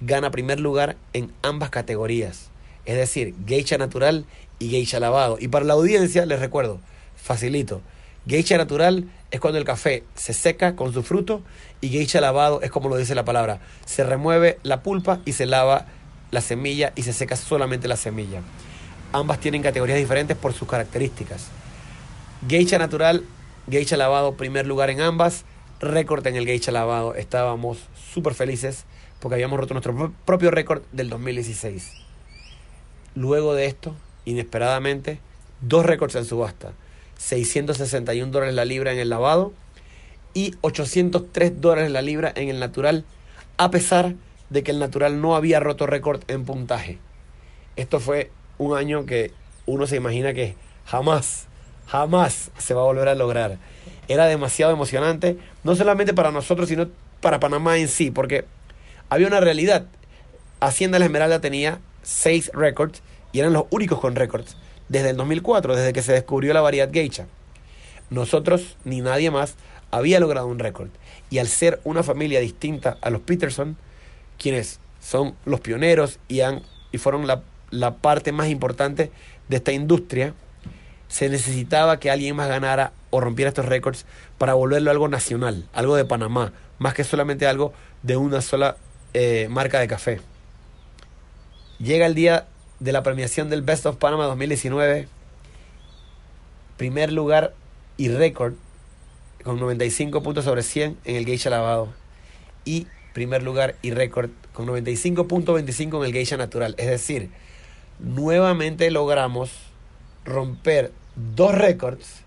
gana 0.00 0.30
primer 0.30 0.60
lugar 0.60 0.96
en 1.12 1.32
ambas 1.42 1.70
categorías, 1.70 2.50
es 2.84 2.96
decir, 2.96 3.34
geisha 3.46 3.78
natural 3.78 4.26
y 4.58 4.68
geisha 4.68 5.00
lavado. 5.00 5.38
Y 5.40 5.48
para 5.48 5.64
la 5.64 5.74
audiencia, 5.74 6.26
les 6.26 6.40
recuerdo, 6.40 6.80
facilito, 7.16 7.80
geisha 8.26 8.56
natural 8.58 9.08
es 9.30 9.40
cuando 9.40 9.58
el 9.58 9.64
café 9.64 10.04
se 10.14 10.32
seca 10.32 10.76
con 10.76 10.92
su 10.92 11.02
fruto 11.02 11.42
y 11.80 11.88
geisha 11.88 12.20
lavado 12.20 12.60
es 12.62 12.70
como 12.70 12.88
lo 12.88 12.96
dice 12.96 13.14
la 13.14 13.24
palabra, 13.24 13.60
se 13.84 14.04
remueve 14.04 14.58
la 14.62 14.82
pulpa 14.82 15.20
y 15.24 15.32
se 15.32 15.46
lava 15.46 15.86
la 16.30 16.40
semilla 16.40 16.92
y 16.96 17.02
se 17.02 17.12
seca 17.12 17.36
solamente 17.36 17.88
la 17.88 17.96
semilla. 17.96 18.40
Ambas 19.12 19.40
tienen 19.40 19.62
categorías 19.62 19.98
diferentes 19.98 20.36
por 20.36 20.52
sus 20.52 20.68
características. 20.68 21.46
Geisha 22.48 22.78
natural, 22.78 23.24
geisha 23.70 23.96
lavado, 23.96 24.36
primer 24.36 24.66
lugar 24.66 24.90
en 24.90 25.00
ambas. 25.00 25.44
Récord 25.80 26.26
en 26.26 26.36
el 26.36 26.46
geisha 26.46 26.72
lavado. 26.72 27.14
Estábamos 27.14 27.78
súper 28.12 28.34
felices 28.34 28.84
porque 29.20 29.34
habíamos 29.34 29.60
roto 29.60 29.74
nuestro 29.74 30.12
propio 30.24 30.50
récord 30.50 30.82
del 30.92 31.10
2016. 31.10 31.92
Luego 33.14 33.54
de 33.54 33.66
esto, 33.66 33.94
inesperadamente, 34.24 35.20
dos 35.60 35.84
récords 35.84 36.14
en 36.14 36.24
subasta. 36.24 36.72
661 37.18 38.30
dólares 38.30 38.54
la 38.54 38.64
libra 38.64 38.92
en 38.92 38.98
el 38.98 39.08
lavado 39.08 39.52
y 40.34 40.54
803 40.60 41.60
dólares 41.60 41.90
la 41.90 42.02
libra 42.02 42.32
en 42.34 42.48
el 42.48 42.60
natural, 42.60 43.04
a 43.56 43.70
pesar 43.70 44.14
de 44.50 44.62
que 44.62 44.70
el 44.70 44.78
natural 44.78 45.20
no 45.20 45.34
había 45.34 45.60
roto 45.60 45.86
récord 45.86 46.22
en 46.28 46.44
puntaje. 46.44 46.98
Esto 47.76 48.00
fue 48.00 48.30
un 48.58 48.76
año 48.76 49.06
que 49.06 49.32
uno 49.64 49.86
se 49.86 49.96
imagina 49.96 50.34
que 50.34 50.54
jamás, 50.84 51.46
jamás 51.86 52.50
se 52.58 52.74
va 52.74 52.82
a 52.82 52.84
volver 52.84 53.08
a 53.08 53.14
lograr. 53.14 53.58
Era 54.08 54.26
demasiado 54.26 54.72
emocionante, 54.72 55.38
no 55.66 55.74
solamente 55.74 56.14
para 56.14 56.30
nosotros, 56.30 56.68
sino 56.68 56.86
para 57.20 57.40
Panamá 57.40 57.76
en 57.76 57.88
sí, 57.88 58.12
porque 58.12 58.44
había 59.08 59.26
una 59.26 59.40
realidad. 59.40 59.86
Hacienda 60.60 61.00
La 61.00 61.06
Esmeralda 61.06 61.40
tenía 61.40 61.80
seis 62.02 62.52
récords 62.54 63.02
y 63.32 63.40
eran 63.40 63.52
los 63.52 63.64
únicos 63.70 63.98
con 63.98 64.14
récords 64.14 64.56
desde 64.88 65.10
el 65.10 65.16
2004, 65.16 65.74
desde 65.74 65.92
que 65.92 66.02
se 66.02 66.12
descubrió 66.12 66.54
la 66.54 66.60
variedad 66.60 66.92
geisha. 66.92 67.26
Nosotros, 68.10 68.76
ni 68.84 69.00
nadie 69.00 69.32
más, 69.32 69.56
había 69.90 70.20
logrado 70.20 70.46
un 70.46 70.60
récord. 70.60 70.88
Y 71.30 71.38
al 71.38 71.48
ser 71.48 71.80
una 71.82 72.04
familia 72.04 72.38
distinta 72.38 72.96
a 73.00 73.10
los 73.10 73.22
Peterson, 73.22 73.76
quienes 74.38 74.78
son 75.00 75.34
los 75.46 75.58
pioneros 75.58 76.20
y, 76.28 76.42
han, 76.42 76.62
y 76.92 76.98
fueron 76.98 77.26
la, 77.26 77.42
la 77.70 77.96
parte 77.96 78.30
más 78.30 78.50
importante 78.50 79.10
de 79.48 79.56
esta 79.56 79.72
industria, 79.72 80.32
se 81.08 81.28
necesitaba 81.28 81.98
que 81.98 82.12
alguien 82.12 82.36
más 82.36 82.48
ganara 82.48 82.92
o 83.16 83.20
rompiera 83.20 83.48
estos 83.48 83.64
récords 83.64 84.04
para 84.36 84.54
volverlo 84.54 84.90
algo 84.90 85.08
nacional, 85.08 85.66
algo 85.72 85.96
de 85.96 86.04
Panamá, 86.04 86.52
más 86.78 86.92
que 86.92 87.02
solamente 87.02 87.46
algo 87.46 87.72
de 88.02 88.16
una 88.16 88.42
sola 88.42 88.76
eh, 89.14 89.48
marca 89.50 89.80
de 89.80 89.88
café. 89.88 90.20
Llega 91.78 92.04
el 92.06 92.14
día 92.14 92.46
de 92.78 92.92
la 92.92 93.02
premiación 93.02 93.48
del 93.48 93.62
Best 93.62 93.86
of 93.86 93.96
Panama 93.96 94.26
2019, 94.26 95.08
primer 96.76 97.10
lugar 97.12 97.54
y 97.96 98.08
récord 98.08 98.54
con 99.42 99.58
95 99.58 100.22
puntos 100.22 100.44
sobre 100.44 100.62
100 100.62 100.98
en 101.04 101.16
el 101.16 101.24
geisha 101.24 101.48
lavado 101.48 101.88
y 102.66 102.86
primer 103.14 103.42
lugar 103.42 103.76
y 103.80 103.92
récord 103.92 104.30
con 104.52 104.66
95.25 104.66 105.98
en 106.00 106.04
el 106.04 106.12
geisha 106.12 106.36
natural. 106.36 106.74
Es 106.76 106.88
decir, 106.88 107.30
nuevamente 107.98 108.90
logramos 108.90 109.50
romper 110.26 110.92
dos 111.14 111.54
récords, 111.54 112.25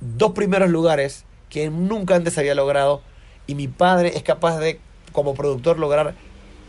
dos 0.00 0.32
primeros 0.32 0.70
lugares 0.70 1.24
que 1.48 1.70
nunca 1.70 2.14
antes 2.14 2.38
había 2.38 2.54
logrado 2.54 3.02
y 3.46 3.54
mi 3.54 3.68
padre 3.68 4.16
es 4.16 4.22
capaz 4.22 4.58
de, 4.58 4.80
como 5.12 5.34
productor, 5.34 5.78
lograr 5.78 6.14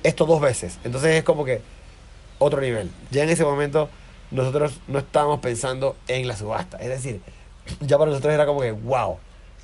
esto 0.04 0.26
dos 0.26 0.42
veces. 0.42 0.80
Entonces 0.84 1.16
es 1.16 1.24
como 1.24 1.46
que 1.46 1.62
otro 2.40 2.60
nivel. 2.60 2.92
Ya 3.12 3.24
en 3.24 3.30
ese 3.30 3.44
momento 3.44 3.90
nosotros 4.32 4.80
no 4.88 5.00
estábamos 5.00 5.40
pensando 5.40 5.96
en 6.08 6.28
la 6.28 6.36
subasta. 6.36 6.78
Es 6.78 6.90
decir, 6.90 7.22
ya 7.82 7.98
para 7.98 8.10
nosotros 8.10 8.34
era 8.34 8.46
como 8.46 8.62
que, 8.62 8.72
wow, 8.72 9.18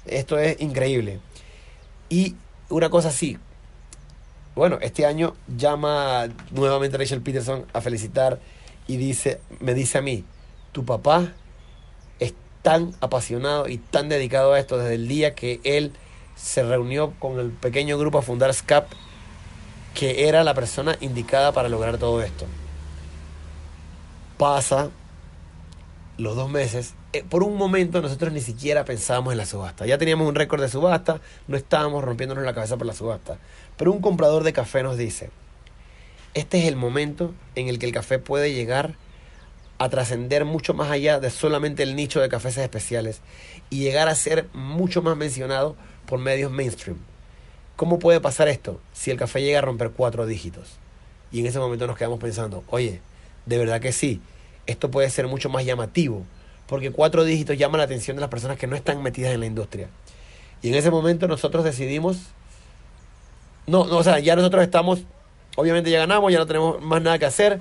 esto 0.06 0.38
es 0.38 0.62
increíble. 0.62 1.20
Y 2.10 2.36
una 2.70 2.90
cosa 2.90 3.10
así. 3.10 3.38
Bueno, 4.56 4.80
este 4.82 5.06
año 5.06 5.36
llama 5.56 6.28
nuevamente 6.52 6.98
Rachel 6.98 7.22
Peterson 7.22 7.66
a 7.74 7.82
felicitar 7.82 8.40
y 8.88 8.98
dice, 8.98 9.40
me 9.60 9.74
dice 9.74 9.98
a 9.98 10.02
mí, 10.02 10.24
tu 10.72 10.84
papá 10.86 11.34
tan 12.68 12.94
apasionado 13.00 13.70
y 13.70 13.78
tan 13.78 14.10
dedicado 14.10 14.52
a 14.52 14.60
esto 14.60 14.78
desde 14.78 14.96
el 14.96 15.08
día 15.08 15.36
que 15.36 15.62
él 15.64 15.94
se 16.36 16.64
reunió 16.64 17.14
con 17.18 17.40
el 17.40 17.50
pequeño 17.52 17.98
grupo 17.98 18.18
a 18.18 18.22
fundar 18.22 18.54
SCAP, 18.54 18.92
que 19.94 20.28
era 20.28 20.44
la 20.44 20.54
persona 20.54 20.98
indicada 21.00 21.54
para 21.54 21.70
lograr 21.70 21.98
todo 21.98 22.22
esto. 22.22 22.46
Pasa 24.38 24.90
los 26.18 26.36
dos 26.36 26.50
meses 26.50 26.94
eh, 27.14 27.24
por 27.24 27.42
un 27.42 27.56
momento 27.56 28.02
nosotros 28.02 28.34
ni 28.34 28.42
siquiera 28.42 28.84
pensábamos 28.84 29.32
en 29.32 29.38
la 29.38 29.46
subasta. 29.46 29.86
Ya 29.86 29.98
teníamos 29.98 30.28
un 30.28 30.36
récord 30.36 30.60
de 30.60 30.68
subasta, 30.68 31.22
no 31.48 31.56
estábamos 31.56 32.04
rompiéndonos 32.04 32.44
la 32.44 32.54
cabeza 32.54 32.76
por 32.76 32.86
la 32.86 32.94
subasta. 32.94 33.38
Pero 33.78 33.94
un 33.94 34.02
comprador 34.02 34.44
de 34.44 34.52
café 34.52 34.84
nos 34.84 34.98
dice, 34.98 35.30
este 36.34 36.60
es 36.60 36.66
el 36.66 36.76
momento 36.76 37.34
en 37.56 37.70
el 37.70 37.80
que 37.80 37.86
el 37.86 37.94
café 37.94 38.20
puede 38.20 38.54
llegar 38.54 38.96
a 39.78 39.90
trascender 39.90 40.46
mucho 40.46 40.74
más 40.74 40.90
allá 40.90 41.20
de 41.20 41.30
solamente 41.30 41.84
el 41.84 41.96
nicho 41.96 42.20
de 42.20 42.30
cafés 42.30 42.58
especiales 42.58 43.22
y 43.70 43.80
llegar 43.80 44.08
a 44.08 44.16
ser 44.16 44.48
mucho 44.54 45.02
más 45.02 45.16
mencionado 45.16 45.76
por 46.06 46.20
medios 46.20 46.52
mainstream. 46.52 46.98
¿Cómo 47.76 48.00
puede 48.00 48.20
pasar 48.20 48.48
esto 48.48 48.80
si 48.94 49.12
el 49.12 49.18
café 49.18 49.42
llega 49.42 49.60
a 49.60 49.62
romper 49.62 49.92
cuatro 49.92 50.26
dígitos? 50.26 50.78
Y 51.32 51.42
en 51.42 51.46
ese 51.46 51.60
momento 51.60 51.86
nos 51.86 51.98
quedamos 51.98 52.20
pensando, 52.20 52.64
oye, 52.70 53.02
de 53.46 53.58
verdad 53.58 53.80
que 53.80 53.92
sí, 53.92 54.22
esto 54.66 54.90
puede 54.90 55.10
ser 55.10 55.28
mucho 55.28 55.50
más 55.50 55.64
llamativo 55.64 56.26
porque 56.68 56.92
cuatro 56.92 57.24
dígitos 57.24 57.58
llaman 57.58 57.80
la 57.80 57.86
atención 57.86 58.18
de 58.18 58.22
las 58.22 58.30
personas 58.30 58.58
que 58.58 58.68
no 58.68 58.76
están 58.76 59.02
metidas 59.02 59.34
en 59.34 59.40
la 59.40 59.46
industria. 59.46 59.88
Y 60.62 60.70
en 60.70 60.76
ese 60.76 60.92
momento 60.92 61.28
nosotros 61.28 61.64
decidimos, 61.64 62.18
no, 63.66 63.86
no 63.86 63.98
o 63.98 64.04
sea, 64.04 64.20
ya 64.20 64.36
nosotros 64.36 64.64
estamos, 64.64 65.04
obviamente 65.56 65.90
ya 65.90 66.00
ganamos, 66.00 66.32
ya 66.32 66.40
no 66.40 66.46
tenemos 66.46 66.82
más 66.82 67.02
nada 67.02 67.18
que 67.20 67.26
hacer. 67.26 67.60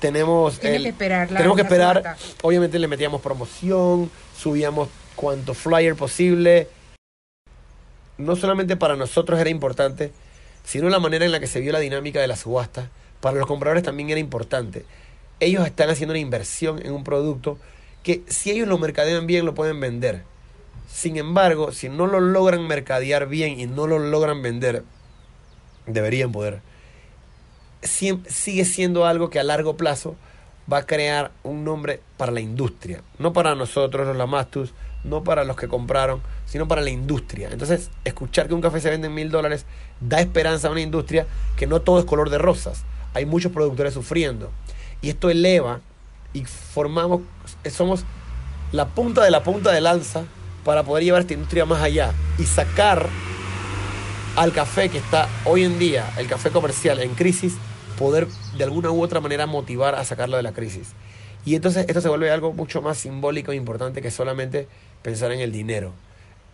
Tenemos, 0.00 0.58
que 0.58 0.76
esperar 0.76 1.28
tenemos 1.28 1.56
que 1.56 1.62
esperar, 1.62 2.16
obviamente 2.42 2.78
le 2.78 2.88
metíamos 2.88 3.20
promoción, 3.20 4.10
subíamos 4.36 4.88
cuanto 5.14 5.52
flyer 5.52 5.94
posible. 5.94 6.68
No 8.16 8.34
solamente 8.34 8.76
para 8.76 8.96
nosotros 8.96 9.38
era 9.38 9.50
importante, 9.50 10.10
sino 10.64 10.88
la 10.88 10.98
manera 10.98 11.26
en 11.26 11.32
la 11.32 11.40
que 11.40 11.46
se 11.46 11.60
vio 11.60 11.72
la 11.72 11.80
dinámica 11.80 12.20
de 12.20 12.26
la 12.26 12.36
subasta. 12.36 12.88
Para 13.20 13.36
los 13.36 13.46
compradores 13.46 13.82
también 13.82 14.08
era 14.08 14.20
importante. 14.20 14.86
Ellos 15.38 15.66
están 15.66 15.90
haciendo 15.90 16.12
una 16.12 16.18
inversión 16.18 16.84
en 16.84 16.92
un 16.92 17.04
producto 17.04 17.58
que 18.02 18.22
si 18.26 18.50
ellos 18.50 18.68
lo 18.68 18.78
mercadean 18.78 19.26
bien 19.26 19.44
lo 19.44 19.54
pueden 19.54 19.80
vender. 19.80 20.22
Sin 20.90 21.18
embargo, 21.18 21.72
si 21.72 21.88
no 21.90 22.06
lo 22.06 22.20
logran 22.20 22.66
mercadear 22.66 23.28
bien 23.28 23.60
y 23.60 23.66
no 23.66 23.86
lo 23.86 23.98
logran 23.98 24.42
vender, 24.42 24.82
deberían 25.86 26.32
poder. 26.32 26.62
Sigue 27.82 28.64
siendo 28.64 29.06
algo 29.06 29.30
que 29.30 29.38
a 29.40 29.44
largo 29.44 29.76
plazo 29.76 30.16
va 30.70 30.78
a 30.78 30.86
crear 30.86 31.32
un 31.42 31.64
nombre 31.64 32.00
para 32.16 32.32
la 32.32 32.40
industria. 32.40 33.02
No 33.18 33.32
para 33.32 33.54
nosotros, 33.54 34.06
los 34.06 34.16
Lamastus, 34.16 34.72
no 35.04 35.24
para 35.24 35.44
los 35.44 35.56
que 35.56 35.68
compraron, 35.68 36.20
sino 36.46 36.68
para 36.68 36.82
la 36.82 36.90
industria. 36.90 37.48
Entonces, 37.50 37.90
escuchar 38.04 38.48
que 38.48 38.54
un 38.54 38.60
café 38.60 38.80
se 38.80 38.90
vende 38.90 39.08
en 39.08 39.14
mil 39.14 39.30
dólares 39.30 39.64
da 40.00 40.20
esperanza 40.20 40.68
a 40.68 40.70
una 40.70 40.80
industria 40.80 41.26
que 41.56 41.66
no 41.66 41.80
todo 41.80 41.98
es 41.98 42.04
color 42.04 42.30
de 42.30 42.38
rosas. 42.38 42.84
Hay 43.14 43.26
muchos 43.26 43.52
productores 43.52 43.94
sufriendo. 43.94 44.50
Y 45.02 45.08
esto 45.08 45.30
eleva 45.30 45.80
y 46.32 46.44
formamos, 46.44 47.22
somos 47.70 48.04
la 48.72 48.86
punta 48.86 49.24
de 49.24 49.30
la 49.30 49.42
punta 49.42 49.72
de 49.72 49.80
lanza 49.80 50.24
para 50.64 50.84
poder 50.84 51.04
llevar 51.04 51.22
esta 51.22 51.34
industria 51.34 51.64
más 51.64 51.82
allá 51.82 52.12
y 52.38 52.44
sacar 52.44 53.08
al 54.36 54.52
café 54.52 54.88
que 54.88 54.98
está 54.98 55.28
hoy 55.44 55.64
en 55.64 55.78
día, 55.78 56.12
el 56.18 56.28
café 56.28 56.50
comercial 56.50 57.00
en 57.00 57.14
crisis, 57.14 57.54
poder 58.00 58.26
de 58.56 58.64
alguna 58.64 58.90
u 58.90 59.02
otra 59.02 59.20
manera 59.20 59.46
motivar 59.46 59.94
a 59.94 60.04
sacarlo 60.06 60.38
de 60.38 60.42
la 60.42 60.52
crisis. 60.52 60.88
Y 61.44 61.54
entonces 61.54 61.84
esto 61.86 62.00
se 62.00 62.08
vuelve 62.08 62.30
algo 62.30 62.54
mucho 62.54 62.80
más 62.80 62.96
simbólico 62.96 63.52
e 63.52 63.56
importante 63.56 64.00
que 64.00 64.10
solamente 64.10 64.68
pensar 65.02 65.32
en 65.32 65.40
el 65.40 65.52
dinero. 65.52 65.92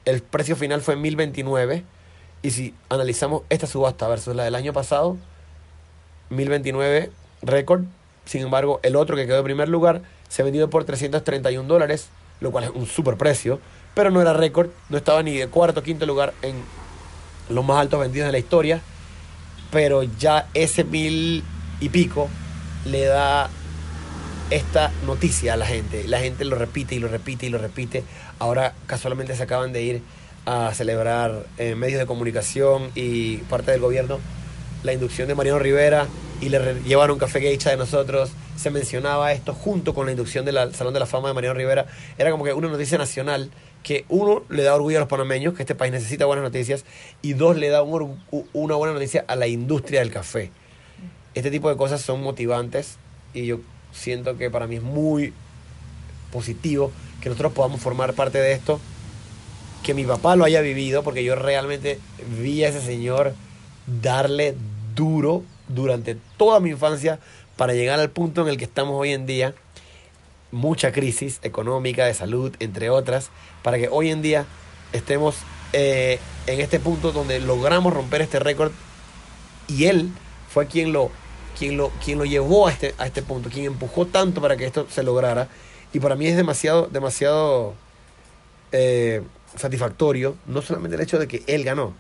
El 0.05 0.23
precio 0.23 0.57
final 0.57 0.83
fue 0.83 0.97
1029 0.97 1.85
y 2.43 2.50
si 2.50 2.75
analizamos 2.88 3.43
esta 3.49 3.69
subasta 3.69 4.09
versus 4.09 4.35
la 4.35 4.43
del 4.43 4.57
año 4.57 4.73
pasado, 4.73 5.17
1029 6.31 7.12
récord, 7.43 7.85
sin 8.25 8.43
embargo 8.43 8.81
el 8.83 8.97
otro 8.97 9.15
que 9.15 9.26
quedó 9.26 9.38
en 9.38 9.45
primer 9.45 9.69
lugar 9.69 10.03
se 10.29 10.43
ha 10.43 10.45
vendido 10.45 10.69
por 10.69 10.83
331 10.83 11.69
dólares, 11.69 12.09
lo 12.41 12.50
cual 12.50 12.65
es 12.65 12.71
un 12.71 12.87
super 12.87 13.17
precio, 13.17 13.61
pero 13.95 14.11
no 14.11 14.21
era 14.21 14.33
récord, 14.33 14.71
no 14.88 14.99
estaba 14.99 15.23
ni 15.23 15.37
de 15.37 15.47
cuarto 15.47 15.79
o 15.79 15.83
quinto 15.85 16.07
lugar 16.07 16.35
en 16.43 16.57
los 17.49 17.65
más 17.65 17.79
altos 17.79 18.00
vendidos 18.00 18.26
de 18.26 18.33
la 18.33 18.38
historia, 18.38 18.83
pero 19.76 20.04
ya 20.04 20.49
ese 20.54 20.85
mil 20.85 21.45
y 21.80 21.90
pico 21.90 22.30
le 22.87 23.04
da 23.04 23.50
esta 24.49 24.90
noticia 25.04 25.52
a 25.52 25.56
la 25.59 25.66
gente. 25.66 26.09
La 26.09 26.18
gente 26.18 26.47
lo 26.47 26.56
repite 26.56 26.95
y 26.95 26.99
lo 26.99 27.09
repite 27.09 27.45
y 27.45 27.50
lo 27.50 27.59
repite. 27.59 28.02
Ahora 28.38 28.73
casualmente 28.87 29.37
se 29.37 29.42
acaban 29.42 29.75
de 29.75 29.83
ir 29.83 30.02
a 30.47 30.73
celebrar 30.73 31.45
eh, 31.59 31.75
medios 31.75 31.99
de 31.99 32.06
comunicación 32.06 32.90
y 32.95 33.37
parte 33.50 33.71
del 33.71 33.83
gobierno 33.83 34.18
la 34.83 34.95
inducción 34.95 35.28
de 35.28 35.35
Mariano 35.35 35.59
Rivera 35.59 36.06
y 36.40 36.49
le 36.49 36.80
llevaron 36.83 37.18
café 37.18 37.40
geisha 37.40 37.68
de 37.68 37.76
nosotros. 37.76 38.30
Se 38.56 38.71
mencionaba 38.71 39.33
esto 39.33 39.52
junto 39.52 39.92
con 39.92 40.06
la 40.06 40.12
inducción 40.12 40.47
del 40.47 40.75
Salón 40.75 40.95
de 40.95 41.00
la 41.00 41.06
Fama 41.06 41.28
de 41.28 41.35
Mariano 41.35 41.59
Rivera. 41.59 41.85
Era 42.16 42.30
como 42.30 42.45
que 42.45 42.54
una 42.54 42.68
noticia 42.68 42.97
nacional 42.97 43.50
que 43.87 44.05
uno 44.09 44.43
le 44.49 44.64
da 44.64 44.75
orgullo 44.75 44.97
a 44.97 45.00
los 45.00 45.09
panameños, 45.09 45.55
que 45.55 45.62
este 45.62 45.76
país 45.76 45.93
necesita 45.93 46.26
buenas 46.26 46.43
noticias, 46.43 46.85
y 47.23 47.35
dos 47.35 47.57
le 47.57 47.69
da 47.69 47.85
una 47.85 48.75
buena 48.75 48.93
noticia 48.93 49.25
a 49.28 49.37
la 49.37 49.47
industria 49.47 50.00
del 50.00 50.11
café. 50.11 50.50
Este 51.35 51.52
tipo 51.52 51.69
de 51.69 51.76
cosas 51.76 52.00
son 52.00 52.21
motivantes 52.21 52.97
y 53.33 53.47
yo 53.47 53.61
siento 53.93 54.37
que 54.37 54.50
para 54.50 54.66
mí 54.66 54.75
es 54.75 54.83
muy 54.83 55.33
positivo 56.33 56.90
que 57.21 57.28
nosotros 57.28 57.52
podamos 57.52 57.81
formar 57.81 58.14
parte 58.14 58.38
de 58.38 58.55
esto, 58.55 58.81
que 59.85 59.95
mi 59.95 60.02
papá 60.02 60.35
lo 60.35 60.45
haya 60.45 60.62
vivido, 60.62 61.05
porque 61.05 61.23
yo 61.23 61.37
realmente 61.37 62.00
vi 62.40 62.64
a 62.64 62.71
ese 62.71 62.81
señor 62.81 63.35
darle 64.02 64.57
duro 64.97 65.45
durante 65.69 66.16
toda 66.37 66.59
mi 66.59 66.71
infancia 66.71 67.21
para 67.57 67.73
llegar 67.73 68.00
al 68.00 68.11
punto 68.11 68.43
en 68.43 68.49
el 68.49 68.59
que 68.59 68.64
estamos 68.64 68.97
hoy 68.99 69.12
en 69.12 69.26
día, 69.26 69.55
mucha 70.53 70.93
crisis 70.93 71.41
económica, 71.43 72.07
de 72.07 72.15
salud, 72.15 72.55
entre 72.61 72.91
otras, 72.91 73.31
para 73.62 73.79
que 73.79 73.88
hoy 73.88 74.11
en 74.11 74.23
día 74.23 74.47
estemos 74.93 75.37
eh, 75.73 76.19
en 76.47 76.61
este 76.61 76.81
punto 76.81 77.12
donde 77.12 77.41
logramos 77.41 77.93
romper 77.93 78.23
este 78.23 78.38
récord 78.38 78.73
y 79.69 79.85
él 79.87 80.11
fue 80.49 80.67
quien 80.67 80.93
lo 80.93 81.11
quien 81.59 81.76
lo, 81.76 81.91
quien 82.05 82.19
lo 82.19 82.25
llevó 82.25 82.69
a 82.69 82.73
este, 82.73 82.95
a 82.99 83.07
este 83.07 83.23
punto, 83.23 83.49
quien 83.49 83.67
empujó 83.67 84.07
tanto 84.07 84.41
para 84.41 84.57
que 84.57 84.67
esto 84.67 84.87
se 84.91 85.03
lograra. 85.03 85.49
Y 85.93 86.00
para 86.00 86.15
mí 86.15 86.26
es 86.26 86.37
demasiado, 86.37 86.87
demasiado 86.87 87.75
eh, 88.73 89.23
satisfactorio, 89.57 90.37
no 90.47 90.61
solamente 90.61 90.97
el 90.97 91.03
hecho 91.03 91.19
de 91.19 91.26
que 91.26 91.43
él 91.47 91.65
ganó, 91.65 91.95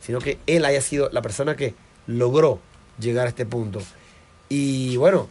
sino 0.00 0.20
que 0.20 0.38
él 0.46 0.64
haya 0.64 0.80
sido 0.80 1.10
la 1.10 1.22
persona 1.22 1.56
que 1.56 1.74
logró 2.06 2.60
llegar 2.98 3.26
a 3.26 3.30
este 3.30 3.46
punto. 3.46 3.82
Y 4.48 4.96
bueno, 4.96 5.28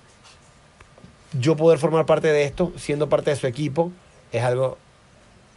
yo 1.34 1.56
poder 1.56 1.80
formar 1.80 2.06
parte 2.06 2.28
de 2.28 2.44
esto, 2.44 2.74
siendo 2.78 3.10
parte 3.10 3.32
de 3.32 3.36
su 3.36 3.48
equipo, 3.48 3.92
es 4.32 4.44
algo 4.44 4.78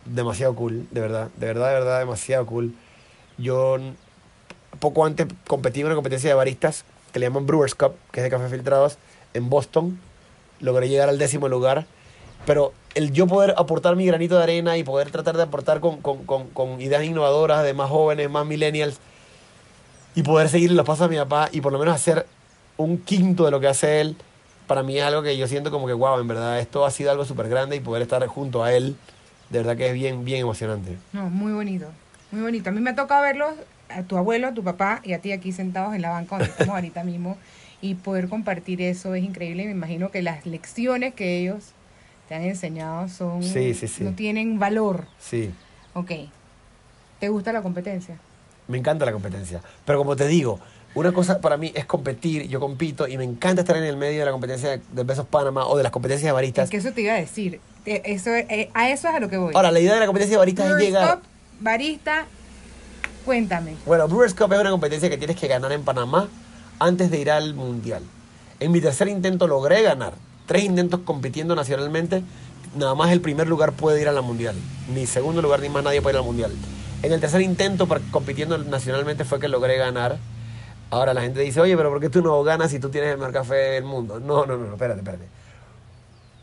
demasiado 0.05 0.55
cool, 0.55 0.87
de 0.91 1.01
verdad, 1.01 1.29
de 1.37 1.47
verdad, 1.47 1.69
de 1.69 1.75
verdad, 1.75 1.99
demasiado 2.01 2.47
cool. 2.47 2.75
Yo 3.39 3.79
poco 4.81 5.05
antes 5.05 5.27
competí 5.47 5.81
en 5.81 5.87
una 5.87 5.95
competencia 5.95 6.29
de 6.29 6.35
baristas 6.35 6.85
que 7.13 7.19
le 7.19 7.27
llaman 7.27 7.47
Brewers 7.47 7.75
Cup, 7.75 7.95
que 8.11 8.21
es 8.21 8.25
de 8.25 8.31
café 8.31 8.49
filtrados, 8.49 8.99
en 9.35 9.51
Boston. 9.51 10.01
Logré 10.61 10.89
llegar 10.89 11.09
al 11.09 11.19
décimo 11.19 11.49
lugar. 11.49 11.87
Pero 12.47 12.73
el 12.95 13.13
yo 13.13 13.27
poder 13.27 13.55
aportar 13.57 13.97
mi 13.97 14.07
granito 14.07 14.37
de 14.37 14.43
arena 14.43 14.77
y 14.77 14.85
poder 14.85 15.11
tratar 15.11 15.37
de 15.37 15.45
aportar 15.45 15.81
con, 15.81 16.01
con, 16.01 16.25
con, 16.25 16.81
ideas 16.81 17.05
innovadoras 17.05 17.63
de 17.63 17.75
más 17.75 17.89
jóvenes, 17.89 18.29
más 18.31 18.47
millennials, 18.47 18.99
y 20.15 20.23
poder 20.23 20.49
seguir 20.49 20.73
los 20.73 20.85
pasos 20.85 21.09
de 21.09 21.17
mi 21.17 21.23
papá 21.23 21.49
y 21.53 21.61
por 21.61 21.73
lo 21.73 21.79
menos 21.79 21.95
hacer 21.95 22.27
un 22.77 22.99
quinto 22.99 23.45
de 23.45 23.51
lo 23.51 23.61
que 23.61 23.69
hace 23.69 24.01
él, 24.01 24.17
para 24.67 24.83
mí 24.83 24.99
es 24.99 25.05
algo 25.05 25.23
que 25.23 25.37
yo 25.37 25.47
siento 25.47 25.71
como 25.71 25.87
que, 25.87 25.93
wow, 25.93 26.21
en 26.21 26.29
verdad, 26.29 26.59
esto 26.59 26.85
ha 26.85 26.91
sido 26.91 27.11
algo 27.11 27.25
súper 27.25 27.49
grande 27.49 27.77
y 27.77 27.81
poder 27.81 28.03
estar 28.03 28.27
junto 28.27 28.63
a 28.65 28.73
él, 28.73 28.97
de 29.51 29.59
verdad 29.59 29.77
que 29.77 29.89
es 29.89 29.95
bien, 29.95 30.25
bien 30.25 30.41
emocionante. 30.41 30.97
No, 31.13 31.29
muy 31.31 31.53
bonito, 31.53 31.87
muy 32.31 32.43
bonito. 32.43 32.71
A 32.71 32.73
mí 32.73 32.81
me 32.81 32.91
ha 32.91 32.95
tocado 32.95 33.23
verlos 33.23 33.55
a 33.89 34.03
tu 34.03 34.17
abuelo, 34.17 34.49
a 34.49 34.55
tu 34.55 34.63
papá 34.63 35.01
y 35.05 35.13
a 35.13 35.21
ti 35.21 35.33
aquí 35.33 35.53
sentados 35.53 35.95
en 35.95 36.03
la 36.03 36.11
banca 36.11 36.37
donde 36.37 36.51
estamos 36.51 36.75
ahorita 36.75 37.05
mismo 37.05 37.37
y 37.81 37.95
poder 37.97 38.29
compartir 38.29 38.81
eso 38.81 39.15
es 39.15 39.25
increíble. 39.25 39.65
Me 39.67 39.73
imagino 39.73 40.11
que 40.11 40.23
las 40.23 40.47
lecciones 40.47 41.15
que 41.15 41.41
ellos 41.41 41.73
te 42.29 42.35
han 42.35 42.43
enseñado 42.43 43.09
son 43.09 43.43
sí, 43.43 43.75
sí, 43.75 43.89
sí. 43.89 44.05
no 44.05 44.13
tienen 44.13 44.59
valor. 44.59 45.07
Sí. 45.19 45.53
Ok. 45.95 46.13
¿Te 47.19 47.29
gusta 47.29 47.53
la 47.53 47.63
competencia? 47.63 48.17
Me 48.69 48.79
encanta 48.79 49.05
la 49.05 49.13
competencia, 49.13 49.61
pero 49.85 49.99
como 49.99 50.17
te 50.17 50.27
digo, 50.29 50.61
una 50.95 51.13
cosa 51.13 51.41
para 51.41 51.57
mí 51.57 51.73
es 51.75 51.85
competir, 51.85 52.49
yo 52.49 52.61
compito 52.61 53.09
y 53.09 53.17
me 53.17 53.25
encanta 53.25 53.63
estar 53.63 53.77
en 53.77 53.85
el 53.85 53.97
medio 53.97 54.21
de 54.21 54.27
la 54.27 54.33
competencia 54.33 54.81
de 54.93 55.05
Besos 55.05 55.27
Panamá 55.27 55.67
o 55.67 55.77
de 55.77 55.83
las 55.83 55.93
competencias 55.93 56.29
de 56.29 56.33
baristas. 56.33 56.65
Es 56.65 56.71
que 56.71 56.77
eso 56.77 56.93
te 56.93 57.01
iba 57.03 57.15
a 57.15 57.17
decir, 57.17 57.61
eso, 57.85 58.31
eh, 58.35 58.71
a 58.75 58.91
eso 58.91 59.09
es 59.09 59.15
a 59.15 59.21
lo 59.21 59.29
que 59.29 59.37
voy. 59.37 59.55
Ahora, 59.55 59.71
la 59.71 59.81
idea 59.81 59.95
de 59.95 60.01
la 60.01 60.07
competencia 60.07 60.35
de 60.35 60.39
baristas 60.39 60.71
es 60.71 60.77
llegar... 60.77 61.21
barista, 61.61 62.27
Cuéntame. 63.25 63.77
Bueno, 63.87 64.09
Brewers 64.09 64.35
Cup 64.35 64.53
es 64.53 64.61
una 64.61 64.71
competencia 64.71 65.09
que 65.09 65.17
tienes 65.17 65.37
que 65.37 65.47
ganar 65.47 65.71
en 65.73 65.85
Panamá 65.85 66.29
antes 66.79 67.11
de 67.11 67.21
ir 67.21 67.31
al 67.31 67.55
Mundial. 67.55 68.03
En 68.59 68.73
mi 68.73 68.81
tercer 68.81 69.09
intento 69.09 69.47
logré 69.47 69.83
ganar. 69.83 70.15
Tres 70.47 70.65
intentos 70.65 71.01
compitiendo 71.05 71.55
nacionalmente. 71.55 72.23
Nada 72.77 72.95
más 72.95 73.13
el 73.13 73.21
primer 73.21 73.47
lugar 73.47 73.73
puede 73.73 74.01
ir 74.01 74.09
a 74.09 74.13
la 74.13 74.23
Mundial. 74.23 74.57
Ni 74.93 75.07
segundo 75.07 75.41
lugar 75.41 75.61
ni 75.61 75.69
más 75.69 75.85
nadie 75.85 76.03
puede 76.03 76.15
ir 76.15 76.19
al 76.19 76.25
Mundial. 76.25 76.53
En 77.03 77.13
el 77.13 77.21
tercer 77.21 77.43
intento 77.43 77.89
compitiendo 78.11 78.59
nacionalmente 78.59 79.25
fue 79.25 79.39
que 79.39 79.49
logré 79.49 79.77
ganar. 79.77 80.19
Ahora 80.93 81.15
la 81.15 81.23
gente 81.23 81.41
dice, 81.41 81.59
oye, 81.59 81.75
pero 81.75 81.89
¿por 81.89 82.01
qué 82.01 82.11
tú 82.11 82.21
no 82.21 82.43
ganas 82.43 82.71
si 82.71 82.79
tú 82.79 82.91
tienes 82.91 83.13
el 83.13 83.17
mejor 83.17 83.33
café 83.33 83.55
del 83.55 83.85
mundo? 83.85 84.21
No, 84.21 84.45
no, 84.45 84.59
no, 84.59 84.75
espérate, 84.75 85.01
espérate. 85.01 85.25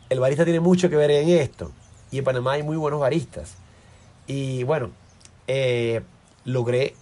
El 0.08 0.18
barista 0.18 0.42
tiene 0.42 0.58
mucho 0.58 0.90
que 0.90 0.96
ver 0.96 1.12
en 1.12 1.28
esto. 1.28 1.70
Y 2.10 2.18
en 2.18 2.24
Panamá 2.24 2.54
hay 2.54 2.64
muy 2.64 2.76
buenos 2.76 2.98
baristas. 2.98 3.54
Y 4.26 4.64
bueno, 4.64 4.90
eh, 5.46 6.02
logré 6.44 6.96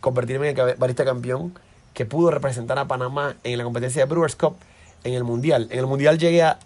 convertirme 0.00 0.50
en 0.50 0.58
el 0.58 0.74
barista 0.74 1.04
campeón 1.04 1.56
que 1.92 2.04
pudo 2.04 2.32
representar 2.32 2.80
a 2.80 2.88
Panamá 2.88 3.36
en 3.44 3.56
la 3.56 3.62
competencia 3.62 4.04
de 4.04 4.10
Brewers 4.10 4.34
Cup 4.34 4.56
en 5.04 5.14
el 5.14 5.22
Mundial. 5.22 5.68
En 5.70 5.78
el 5.78 5.86
Mundial 5.86 6.18
llegué 6.18 6.42
a 6.42 6.58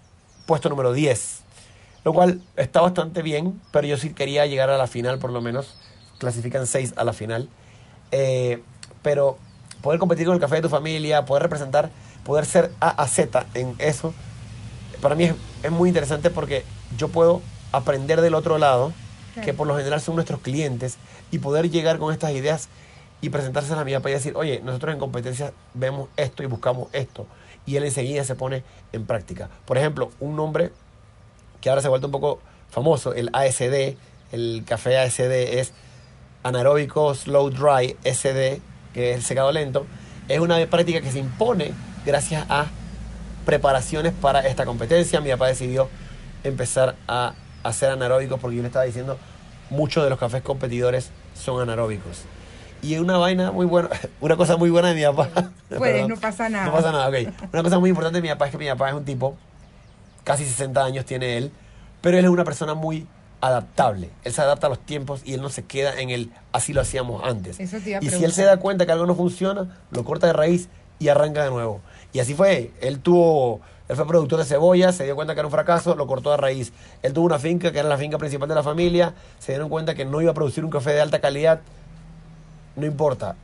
puesto 0.46 0.70
número 0.70 0.94
10, 0.94 1.40
lo 2.04 2.14
cual 2.14 2.40
está 2.56 2.80
bastante 2.80 3.20
bien, 3.20 3.60
pero 3.70 3.86
yo 3.86 3.98
sí 3.98 4.14
quería 4.14 4.46
llegar 4.46 4.70
a 4.70 4.78
la 4.78 4.86
final 4.86 5.18
por 5.18 5.30
lo 5.30 5.42
menos. 5.42 5.78
Clasifican 6.16 6.66
6 6.66 6.94
a 6.96 7.04
la 7.04 7.12
final. 7.12 7.50
Eh, 8.12 8.62
pero 9.02 9.36
poder 9.82 9.98
competir 9.98 10.26
con 10.26 10.34
el 10.34 10.40
café 10.40 10.56
de 10.56 10.62
tu 10.62 10.68
familia, 10.68 11.24
poder 11.24 11.42
representar, 11.44 11.90
poder 12.24 12.46
ser 12.46 12.72
A 12.80 12.90
a 12.90 13.06
Z 13.06 13.46
en 13.54 13.74
eso, 13.78 14.14
para 15.00 15.14
mí 15.14 15.24
es, 15.24 15.34
es 15.62 15.70
muy 15.70 15.88
interesante 15.88 16.30
porque 16.30 16.64
yo 16.96 17.08
puedo 17.08 17.40
aprender 17.72 18.20
del 18.20 18.34
otro 18.34 18.58
lado 18.58 18.92
que 19.44 19.54
por 19.54 19.66
lo 19.66 19.76
general 19.76 20.00
son 20.00 20.16
nuestros 20.16 20.40
clientes, 20.40 20.98
y 21.30 21.38
poder 21.38 21.70
llegar 21.70 21.98
con 21.98 22.12
estas 22.12 22.32
ideas 22.32 22.68
y 23.20 23.30
presentárselas 23.30 23.80
a 23.80 23.84
mi 23.84 23.92
papá 23.94 24.10
y 24.10 24.14
decir, 24.14 24.34
oye, 24.36 24.60
nosotros 24.64 24.92
en 24.92 25.00
competencia 25.00 25.52
vemos 25.74 26.08
esto 26.16 26.42
y 26.42 26.46
buscamos 26.46 26.88
esto. 26.92 27.26
Y 27.66 27.76
él 27.76 27.84
enseguida 27.84 28.24
se 28.24 28.34
pone 28.34 28.62
en 28.92 29.06
práctica. 29.06 29.50
Por 29.66 29.76
ejemplo, 29.76 30.10
un 30.20 30.36
nombre 30.36 30.70
que 31.60 31.68
ahora 31.68 31.82
se 31.82 31.88
ha 31.88 31.90
vuelto 31.90 32.06
un 32.06 32.12
poco 32.12 32.40
famoso, 32.70 33.12
el 33.12 33.30
ASD, 33.32 33.96
el 34.32 34.64
café 34.66 34.98
ASD 34.98 35.58
es 35.58 35.72
anaeróbico 36.42 37.14
slow 37.14 37.50
dry 37.50 37.96
SD, 38.04 38.60
que 38.92 39.10
es 39.10 39.16
el 39.16 39.22
secado 39.22 39.52
lento, 39.52 39.86
es 40.28 40.40
una 40.40 40.58
práctica 40.66 41.00
que 41.00 41.10
se 41.10 41.18
impone 41.18 41.72
gracias 42.04 42.44
a 42.48 42.66
preparaciones 43.44 44.12
para 44.12 44.40
esta 44.40 44.64
competencia. 44.66 45.20
Mi 45.20 45.30
papá 45.30 45.46
decidió 45.46 45.88
empezar 46.44 46.96
a 47.06 47.34
hacer 47.62 47.90
anaeróbicos 47.90 48.38
porque 48.40 48.56
yo 48.56 48.62
le 48.62 48.68
estaba 48.68 48.84
diciendo, 48.84 49.18
muchos 49.70 50.04
de 50.04 50.10
los 50.10 50.18
cafés 50.18 50.42
competidores 50.42 51.10
son 51.34 51.60
anaeróbicos. 51.60 52.24
Y 52.82 52.96
una 52.98 53.16
vaina 53.16 53.50
muy 53.50 53.66
buena, 53.66 53.88
una 54.20 54.36
cosa 54.36 54.56
muy 54.56 54.70
buena 54.70 54.88
de 54.88 54.94
mi 54.94 55.02
papá. 55.02 55.52
Pues 55.76 56.08
no 56.08 56.16
pasa 56.16 56.48
nada. 56.48 56.64
No 56.64 56.72
pasa 56.72 56.92
nada, 56.92 57.08
ok. 57.08 57.52
Una 57.52 57.62
cosa 57.62 57.78
muy 57.78 57.90
importante 57.90 58.16
de 58.18 58.22
mi 58.22 58.28
papá 58.28 58.46
es 58.46 58.52
que 58.52 58.56
mi 58.58 58.66
papá 58.68 58.88
es 58.88 58.94
un 58.94 59.04
tipo, 59.04 59.36
casi 60.24 60.46
60 60.46 60.82
años 60.82 61.04
tiene 61.04 61.36
él, 61.36 61.52
pero 62.00 62.16
él 62.16 62.24
es 62.24 62.30
una 62.30 62.44
persona 62.44 62.72
muy 62.72 63.06
adaptable. 63.40 64.10
Él 64.24 64.32
se 64.32 64.42
adapta 64.42 64.66
a 64.66 64.70
los 64.70 64.80
tiempos 64.80 65.22
y 65.24 65.34
él 65.34 65.42
no 65.42 65.48
se 65.48 65.64
queda 65.64 66.00
en 66.00 66.10
el 66.10 66.30
así 66.52 66.72
lo 66.72 66.80
hacíamos 66.80 67.22
antes. 67.24 67.58
y 67.60 67.66
si 68.10 68.24
él 68.24 68.32
se 68.32 68.44
da 68.44 68.58
cuenta 68.58 68.86
que 68.86 68.92
algo 68.92 69.06
no 69.06 69.14
funciona, 69.14 69.78
lo 69.90 70.04
corta 70.04 70.26
de 70.26 70.32
raíz 70.32 70.68
y 70.98 71.08
arranca 71.08 71.44
de 71.44 71.50
nuevo. 71.50 71.80
Y 72.12 72.20
así 72.20 72.34
fue. 72.34 72.72
Él 72.80 73.00
tuvo 73.00 73.60
él 73.88 73.96
fue 73.96 74.06
productor 74.06 74.38
de 74.38 74.44
cebolla, 74.44 74.92
se 74.92 75.04
dio 75.04 75.16
cuenta 75.16 75.34
que 75.34 75.40
era 75.40 75.46
un 75.46 75.52
fracaso, 75.52 75.94
lo 75.94 76.06
cortó 76.06 76.30
a 76.30 76.36
raíz. 76.36 76.72
Él 77.02 77.14
tuvo 77.14 77.24
una 77.24 77.38
finca 77.38 77.72
que 77.72 77.78
era 77.78 77.88
la 77.88 77.96
finca 77.96 78.18
principal 78.18 78.48
de 78.48 78.54
la 78.54 78.62
familia, 78.62 79.14
se 79.38 79.52
dieron 79.52 79.70
cuenta 79.70 79.94
que 79.94 80.04
no 80.04 80.20
iba 80.20 80.30
a 80.30 80.34
producir 80.34 80.64
un 80.64 80.70
café 80.70 80.92
de 80.92 81.00
alta 81.00 81.20
calidad. 81.20 81.60
No 82.76 82.84
importa, 82.84 83.34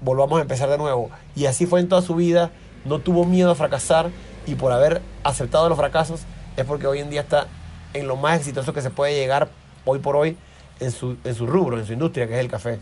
volvamos 0.00 0.38
a 0.38 0.42
empezar 0.42 0.70
de 0.70 0.78
nuevo. 0.78 1.10
Y 1.36 1.44
así 1.46 1.66
fue 1.66 1.80
en 1.80 1.88
toda 1.88 2.00
su 2.00 2.14
vida, 2.14 2.50
no 2.86 2.98
tuvo 3.00 3.26
miedo 3.26 3.50
a 3.50 3.54
fracasar 3.54 4.10
y 4.46 4.54
por 4.54 4.72
haber 4.72 5.02
aceptado 5.22 5.68
los 5.68 5.76
fracasos 5.76 6.22
es 6.56 6.64
porque 6.64 6.86
hoy 6.86 7.00
en 7.00 7.10
día 7.10 7.20
está 7.20 7.46
en 7.94 8.06
lo 8.06 8.16
más 8.16 8.38
exitoso 8.38 8.72
que 8.74 8.82
se 8.82 8.90
puede 8.90 9.14
llegar 9.14 9.48
hoy 9.84 10.00
por 10.00 10.16
hoy 10.16 10.36
en 10.80 10.92
su, 10.92 11.16
en 11.24 11.34
su 11.34 11.46
rubro, 11.46 11.78
en 11.78 11.86
su 11.86 11.92
industria, 11.92 12.26
que 12.26 12.34
es 12.34 12.40
el 12.40 12.50
café. 12.50 12.80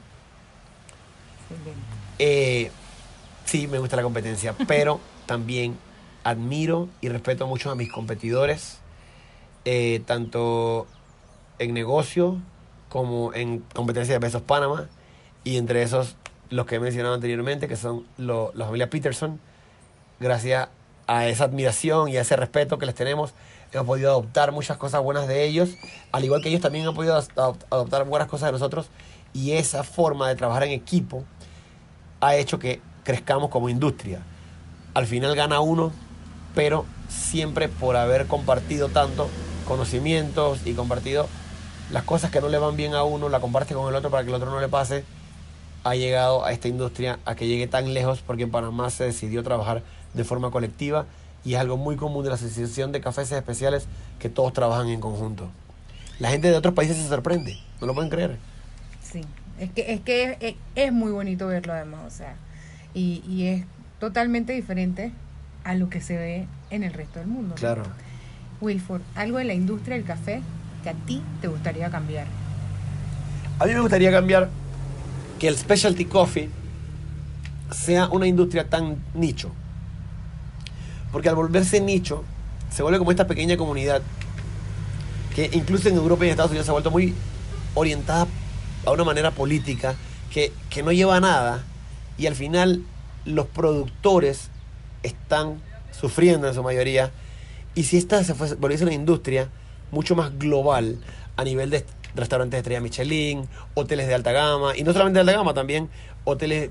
Eh, 2.19 2.71
sí, 3.45 3.67
me 3.67 3.79
gusta 3.79 3.97
la 3.97 4.03
competencia, 4.03 4.55
pero 4.67 5.01
también 5.27 5.77
admiro 6.25 6.89
y 7.01 7.09
respeto 7.09 7.47
mucho 7.47 7.71
a 7.71 7.75
mis 7.75 7.91
competidores, 7.91 8.79
eh, 9.65 10.03
tanto 10.07 10.87
en 11.59 11.75
negocio 11.75 12.39
como 12.89 13.33
en 13.35 13.61
competencia 13.75 14.15
de 14.15 14.19
Besos 14.19 14.43
Panamá, 14.43 14.89
y 15.45 15.57
entre 15.57 15.83
esos 15.83 16.17
los 16.51 16.67
que 16.67 16.77
he 16.77 16.81
mencionado 16.81 17.15
anteriormente, 17.15 17.67
que 17.67 17.77
son 17.77 18.07
los 18.19 18.55
la 18.55 18.67
familia 18.67 18.91
Peterson. 18.91 19.41
Gracias 20.21 20.69
a 21.07 21.27
esa 21.27 21.45
admiración 21.45 22.09
y 22.09 22.17
a 22.17 22.21
ese 22.21 22.37
respeto 22.37 22.79
que 22.79 22.87
les 22.87 22.95
tenemos, 22.95 23.35
hemos 23.73 23.87
podido 23.87 24.11
adoptar 24.11 24.53
muchas 24.53 24.77
cosas 24.77 25.03
buenas 25.03 25.27
de 25.27 25.45
ellos, 25.45 25.71
al 26.13 26.25
igual 26.25 26.43
que 26.43 26.49
ellos 26.49 26.61
también 26.61 26.87
han 26.87 26.95
podido 26.95 27.17
adoptar 27.71 28.05
buenas 28.05 28.29
cosas 28.29 28.49
de 28.49 28.53
nosotros, 28.53 28.87
y 29.33 29.53
esa 29.53 29.83
forma 29.83 30.29
de 30.29 30.37
trabajar 30.37 30.65
en 30.65 30.73
equipo 30.73 31.25
ha 32.21 32.37
hecho 32.37 32.59
que 32.59 32.81
crezcamos 33.05 33.51
como 33.51 33.69
industria. 33.69 34.21
Al 34.95 35.07
final 35.07 35.35
gana 35.35 35.61
uno, 35.61 35.93
pero 36.55 36.85
siempre 37.09 37.69
por 37.69 37.97
haber 37.97 38.27
compartido 38.27 38.89
tanto 38.89 39.29
conocimientos 39.67 40.61
y 40.67 40.75
compartido 40.75 41.29
las 41.91 42.05
cosas 42.05 42.31
que 42.31 42.41
no 42.41 42.49
le 42.49 42.59
van 42.59 42.77
bien 42.77 42.95
a 42.95 43.05
uno, 43.05 43.29
la 43.29 43.41
comparte 43.41 43.75
con 43.75 43.89
el 43.89 43.95
otro 43.95 44.11
para 44.11 44.23
que 44.23 44.29
el 44.29 44.35
otro 44.35 44.51
no 44.51 44.61
le 44.61 44.69
pase, 44.69 45.05
ha 45.85 45.95
llegado 45.95 46.45
a 46.45 46.53
esta 46.53 46.69
industria 46.69 47.19
a 47.25 47.35
que 47.35 47.47
llegue 47.47 47.67
tan 47.67 47.93
lejos 47.93 48.21
porque 48.21 48.45
en 48.45 48.51
Panamá 48.51 48.91
se 48.91 49.05
decidió 49.05 49.43
trabajar 49.43 49.83
de 50.15 50.25
forma 50.25 50.51
colectiva 50.51 51.07
y 51.45 51.55
es 51.55 51.61
algo 51.61 51.77
muy 51.77 51.97
común 51.97 52.23
de 52.23 52.31
la 52.31 52.37
Asociación 52.37 52.93
de 52.93 53.01
Cafés 53.01 53.33
Especiales 53.33 53.87
que 54.19 54.29
todos 54.29 54.53
trabajan 54.53 54.89
en 54.89 55.01
conjunto. 55.01 55.51
La 56.19 56.31
gente 56.31 56.49
de 56.49 56.57
otros 56.57 56.75
países 56.75 56.97
se 56.97 57.09
sorprende, 57.09 57.59
no 57.81 57.87
lo 57.87 57.95
pueden 57.95 58.11
creer. 58.11 58.39
Sí, 59.03 59.23
es 59.59 59.71
que 59.71 59.93
es, 59.93 60.01
que 60.01 60.57
es, 60.75 60.93
muy 60.93 61.11
bonito 61.11 61.47
verlo 61.47 61.73
además, 61.73 62.01
o 62.07 62.17
sea, 62.17 62.37
y, 62.95 63.23
y, 63.29 63.47
es 63.47 63.65
totalmente 63.99 64.53
diferente 64.53 65.13
a 65.65 65.75
lo 65.75 65.89
que 65.89 66.01
se 66.01 66.17
ve 66.17 66.47
en 66.71 66.83
el 66.83 66.93
resto 66.93 67.19
del 67.19 67.29
mundo. 67.29 67.55
Claro. 67.57 67.83
Wilford, 68.61 69.03
algo 69.15 69.39
de 69.39 69.45
la 69.45 69.55
industria 69.55 69.97
del 69.97 70.05
café 70.05 70.43
que 70.83 70.91
a 70.91 70.95
ti 70.95 71.23
te 71.41 71.49
gustaría 71.49 71.91
cambiar. 71.91 72.27
A 73.59 73.67
mí 73.67 73.73
me 73.75 73.81
gustaría 73.81 74.11
cambiar 74.11 74.49
que 75.39 75.49
el 75.49 75.57
specialty 75.57 76.05
coffee 76.05 76.51
sea 77.71 78.09
una 78.09 78.27
industria 78.27 78.69
tan 78.69 78.97
nicho. 79.15 79.51
Porque 81.13 81.29
al 81.29 81.35
volverse 81.35 81.81
nicho, 81.81 82.25
se 82.71 82.83
vuelve 82.83 82.99
como 82.99 83.11
esta 83.11 83.27
pequeña 83.27 83.57
comunidad 83.57 84.03
que 85.35 85.51
incluso 85.53 85.89
en 85.89 85.97
Europa 85.97 86.25
y 86.25 86.29
en 86.29 86.33
Estados 86.33 86.51
Unidos 86.51 86.67
se 86.67 86.71
ha 86.71 86.75
vuelto 86.75 86.91
muy 86.91 87.15
orientada 87.75 88.27
a 88.85 88.91
una 88.91 89.05
manera 89.05 89.31
política 89.31 89.95
que, 90.31 90.53
que 90.71 90.83
no 90.83 90.93
lleva 90.93 91.17
a 91.17 91.21
nada 91.21 91.65
y 92.19 92.27
al 92.27 92.35
final 92.35 92.83
los 93.25 93.47
productores 93.47 94.49
están 95.03 95.61
sufriendo 95.91 96.49
en 96.49 96.55
su 96.55 96.63
mayoría. 96.63 97.13
Y 97.75 97.85
si 97.85 97.97
esta 97.97 98.23
se 98.25 98.33
volviese 98.33 98.85
una 98.85 98.93
industria 98.93 99.49
mucho 99.91 100.15
más 100.15 100.39
global 100.39 100.99
a 101.37 101.45
nivel 101.45 101.71
de 101.71 101.85
restaurantes 102.15 102.53
de 102.53 102.59
estrella 102.59 102.81
Michelin, 102.81 103.49
hoteles 103.75 104.07
de 104.07 104.15
alta 104.15 104.33
gama, 104.33 104.77
y 104.77 104.83
no 104.83 104.93
solamente 104.93 105.19
de 105.19 105.21
alta 105.21 105.33
gama, 105.33 105.55
también 105.55 105.89
hoteles 106.25 106.71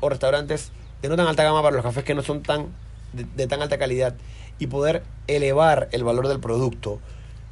o 0.00 0.08
restaurantes 0.08 0.72
de 1.00 1.08
no 1.08 1.16
tan 1.16 1.26
alta 1.26 1.44
gama 1.44 1.62
para 1.62 1.76
los 1.76 1.84
cafés 1.84 2.04
que 2.04 2.14
no 2.14 2.22
son 2.22 2.42
tan 2.42 2.68
de, 3.12 3.46
tan 3.46 3.62
alta 3.62 3.78
calidad, 3.78 4.14
y 4.58 4.66
poder 4.66 5.02
elevar 5.26 5.88
el 5.92 6.04
valor 6.04 6.28
del 6.28 6.40
producto, 6.40 7.00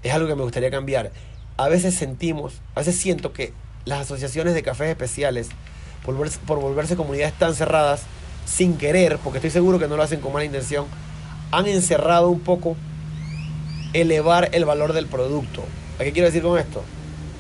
es 0.03 0.13
algo 0.13 0.29
que 0.29 0.35
me 0.35 0.43
gustaría 0.43 0.71
cambiar. 0.71 1.13
A 1.57 1.69
veces 1.69 1.95
sentimos, 1.95 2.61
a 2.75 2.81
veces 2.81 2.97
siento 2.97 3.33
que 3.33 3.53
las 3.85 4.01
asociaciones 4.01 4.55
de 4.55 4.63
cafés 4.63 4.89
especiales, 4.89 5.49
por 6.05 6.15
volverse, 6.15 6.39
por 6.47 6.61
volverse 6.61 6.97
comunidades 6.97 7.35
tan 7.35 7.55
cerradas, 7.55 8.03
sin 8.47 8.77
querer, 8.77 9.19
porque 9.19 9.39
estoy 9.39 9.51
seguro 9.51 9.79
que 9.79 9.89
no 9.89 9.97
lo 9.97 10.03
hacen 10.03 10.21
con 10.21 10.33
mala 10.33 10.45
intención, 10.45 10.87
han 11.51 11.67
encerrado 11.67 12.31
un 12.31 12.41
poco 12.41 12.77
elevar 13.93 14.51
el 14.53 14.65
valor 14.65 14.93
del 14.93 15.07
producto. 15.07 15.65
¿A 15.99 16.05
qué 16.05 16.13
quiero 16.13 16.27
decir 16.27 16.43
con 16.43 16.59
esto? 16.59 16.83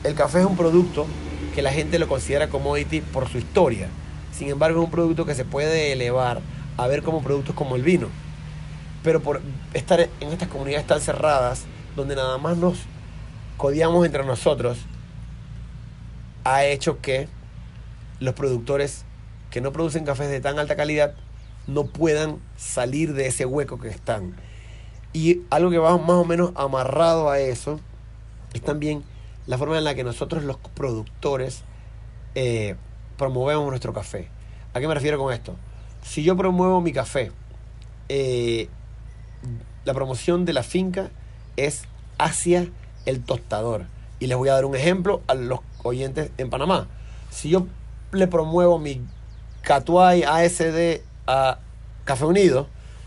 el 0.04 0.14
café 0.14 0.40
es 0.40 0.46
un 0.46 0.56
producto 0.56 1.06
que 1.54 1.62
la 1.62 1.72
gente 1.72 1.98
lo 1.98 2.08
considera 2.08 2.48
commodity 2.48 3.00
por 3.00 3.28
su 3.28 3.38
historia. 3.38 3.88
Sin 4.32 4.48
embargo, 4.48 4.80
es 4.80 4.84
un 4.84 4.90
producto 4.90 5.26
que 5.26 5.34
se 5.34 5.44
puede 5.44 5.92
elevar 5.92 6.40
a 6.80 6.86
ver 6.86 7.02
como 7.02 7.22
productos 7.22 7.54
como 7.54 7.76
el 7.76 7.82
vino. 7.82 8.08
Pero 9.02 9.20
por 9.20 9.42
estar 9.74 10.00
en 10.00 10.28
estas 10.28 10.48
comunidades 10.48 10.86
tan 10.86 11.00
cerradas, 11.00 11.64
donde 11.94 12.16
nada 12.16 12.38
más 12.38 12.56
nos 12.56 12.78
codiamos 13.58 14.06
entre 14.06 14.24
nosotros, 14.24 14.78
ha 16.44 16.64
hecho 16.64 17.00
que 17.02 17.28
los 18.18 18.34
productores 18.34 19.04
que 19.50 19.60
no 19.60 19.72
producen 19.72 20.06
cafés 20.06 20.30
de 20.30 20.40
tan 20.40 20.58
alta 20.58 20.74
calidad 20.74 21.14
no 21.66 21.84
puedan 21.84 22.38
salir 22.56 23.12
de 23.12 23.26
ese 23.26 23.44
hueco 23.44 23.78
que 23.78 23.88
están. 23.88 24.34
Y 25.12 25.42
algo 25.50 25.70
que 25.70 25.78
va 25.78 25.98
más 25.98 26.16
o 26.16 26.24
menos 26.24 26.52
amarrado 26.54 27.28
a 27.28 27.40
eso 27.40 27.78
es 28.54 28.62
también 28.62 29.02
la 29.46 29.58
forma 29.58 29.76
en 29.76 29.84
la 29.84 29.94
que 29.94 30.04
nosotros 30.04 30.44
los 30.44 30.56
productores 30.56 31.62
eh, 32.34 32.76
promovemos 33.18 33.68
nuestro 33.68 33.92
café. 33.92 34.28
¿A 34.72 34.80
qué 34.80 34.88
me 34.88 34.94
refiero 34.94 35.18
con 35.18 35.34
esto? 35.34 35.56
Si 36.02 36.22
yo 36.22 36.36
promuevo 36.36 36.80
mi 36.80 36.92
café, 36.92 37.32
eh, 38.08 38.68
la 39.84 39.94
promoción 39.94 40.44
de 40.44 40.52
la 40.52 40.62
finca 40.62 41.10
es 41.56 41.84
hacia 42.18 42.68
el 43.06 43.22
tostador. 43.22 43.86
Y 44.18 44.26
les 44.26 44.36
voy 44.36 44.48
a 44.48 44.54
dar 44.54 44.64
un 44.64 44.76
ejemplo 44.76 45.22
a 45.26 45.34
los 45.34 45.60
oyentes 45.82 46.30
en 46.38 46.50
Panamá. 46.50 46.88
Si 47.30 47.48
yo 47.48 47.66
le 48.12 48.26
promuevo 48.26 48.78
mi 48.78 49.00
Catuay 49.62 50.22
ASD 50.22 51.02
a 51.26 51.58
Café 52.04 52.24
Unido, 52.24 52.66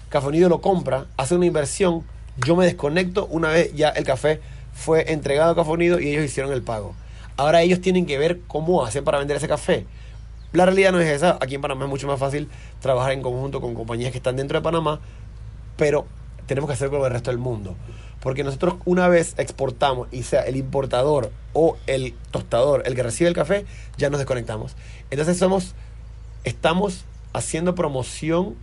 Café 0.10 0.28
Unido 0.28 0.50
lo 0.50 0.62
compra, 0.62 1.08
hace 1.18 1.36
una 1.36 1.46
inversión, 1.46 2.04
yo 2.46 2.56
me 2.56 2.66
desconecto 2.66 3.28
una 3.28 3.50
vez 3.50 3.74
ya 3.74 3.90
el 3.90 4.04
café 4.04 4.42
fue 4.74 5.12
entregado 5.12 5.52
a 5.52 5.56
Café 5.56 5.72
Unido 5.72 6.00
y 6.00 6.10
ellos 6.10 6.26
hicieron 6.26 6.54
el 6.54 6.62
pago. 6.62 6.96
Ahora 7.38 7.62
ellos 7.62 7.82
tienen 7.82 8.06
que 8.06 8.18
ver 8.18 8.42
cómo 8.48 8.86
hacen 8.86 9.04
para 9.04 9.20
vender 9.20 9.38
ese 9.38 9.48
café. 9.48 9.86
La 10.54 10.66
realidad 10.66 10.92
no 10.92 11.00
es 11.00 11.10
esa. 11.10 11.38
Aquí 11.42 11.56
en 11.56 11.62
Panamá 11.62 11.86
es 11.86 11.90
mucho 11.90 12.08
más 12.08 12.20
fácil 12.20 12.48
trabajar 12.80 13.12
en 13.12 13.24
conjunto 13.24 13.60
con 13.60 13.74
compañías 13.74 14.12
que 14.12 14.20
están 14.20 14.36
dentro 14.36 14.60
de 14.60 14.64
Panamá, 14.64 15.00
pero 15.78 16.06
tenemos 16.46 16.70
que 16.70 16.76
hacerlo 16.76 17.00
con 17.00 17.08
el 17.08 17.14
resto 17.14 17.32
del 17.32 17.40
mundo. 17.40 17.76
Porque 18.22 18.44
nosotros 18.44 18.76
una 18.86 19.08
vez 19.08 19.34
exportamos 19.38 20.08
y 20.12 20.24
sea 20.24 20.44
el 20.44 20.56
importador 20.56 21.32
o 21.54 21.76
el 21.88 22.14
tostador 22.30 22.84
el 22.86 22.96
que 22.96 23.02
recibe 23.02 23.28
el 23.30 23.36
café, 23.36 23.66
ya 23.98 24.12
nos 24.12 24.20
desconectamos. 24.20 24.76
Entonces 25.10 25.38
somos, 25.38 25.74
estamos 26.44 27.04
haciendo 27.34 27.74
promoción 27.74 28.56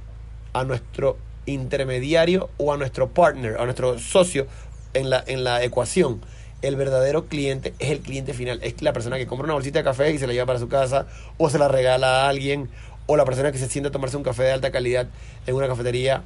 a 0.52 0.62
nuestro 0.62 1.18
intermediario 1.46 2.50
o 2.56 2.72
a 2.72 2.76
nuestro 2.76 3.08
partner, 3.08 3.60
a 3.60 3.64
nuestro 3.64 3.98
socio 3.98 4.46
en 4.94 5.10
la, 5.10 5.24
en 5.26 5.42
la 5.42 5.64
ecuación. 5.64 6.20
El 6.62 6.76
verdadero 6.76 7.26
cliente 7.26 7.74
es 7.78 7.90
el 7.90 8.00
cliente 8.00 8.34
final, 8.34 8.60
es 8.62 8.82
la 8.82 8.92
persona 8.92 9.16
que 9.16 9.26
compra 9.26 9.44
una 9.44 9.54
bolsita 9.54 9.78
de 9.78 9.84
café 9.84 10.10
y 10.12 10.18
se 10.18 10.26
la 10.26 10.32
lleva 10.32 10.46
para 10.46 10.58
su 10.58 10.68
casa, 10.68 11.06
o 11.38 11.48
se 11.48 11.58
la 11.58 11.68
regala 11.68 12.24
a 12.24 12.28
alguien, 12.28 12.68
o 13.06 13.16
la 13.16 13.24
persona 13.24 13.50
que 13.50 13.58
se 13.58 13.68
siente 13.68 13.88
a 13.88 13.92
tomarse 13.92 14.16
un 14.16 14.22
café 14.22 14.42
de 14.42 14.52
alta 14.52 14.70
calidad 14.70 15.08
en 15.46 15.54
una 15.54 15.68
cafetería 15.68 16.22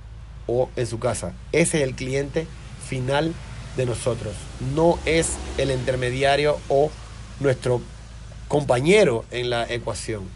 o 0.47 0.71
en 0.77 0.87
su 0.87 0.99
casa. 0.99 1.33
Ese 1.53 1.79
es 1.79 1.85
el 1.85 1.95
cliente 1.95 2.47
final 2.89 3.33
de 3.77 3.87
nosotros. 3.87 4.35
No 4.75 4.99
es 5.05 5.37
el 5.57 5.71
intermediario 5.71 6.59
o 6.69 6.91
nuestro 7.41 7.81
compañero 8.49 9.25
en 9.31 9.51
la 9.51 9.65
ecuación. 9.73 10.29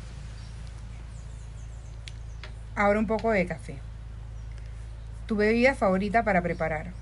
Ahora 2.75 3.01
un 3.01 3.07
poco 3.07 3.31
de 3.33 3.47
café. 3.47 3.79
¿Tu 5.27 5.37
bebida 5.37 5.75
favorita 5.75 6.23
para 6.23 6.41
preparar? 6.41 6.93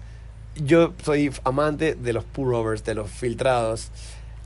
Yo 0.57 0.95
soy 1.05 1.33
amante 1.45 1.95
de 1.95 2.13
los 2.13 2.25
pour-overs, 2.25 2.85
de 2.85 2.95
los 2.95 3.11
filtrados. 3.11 3.91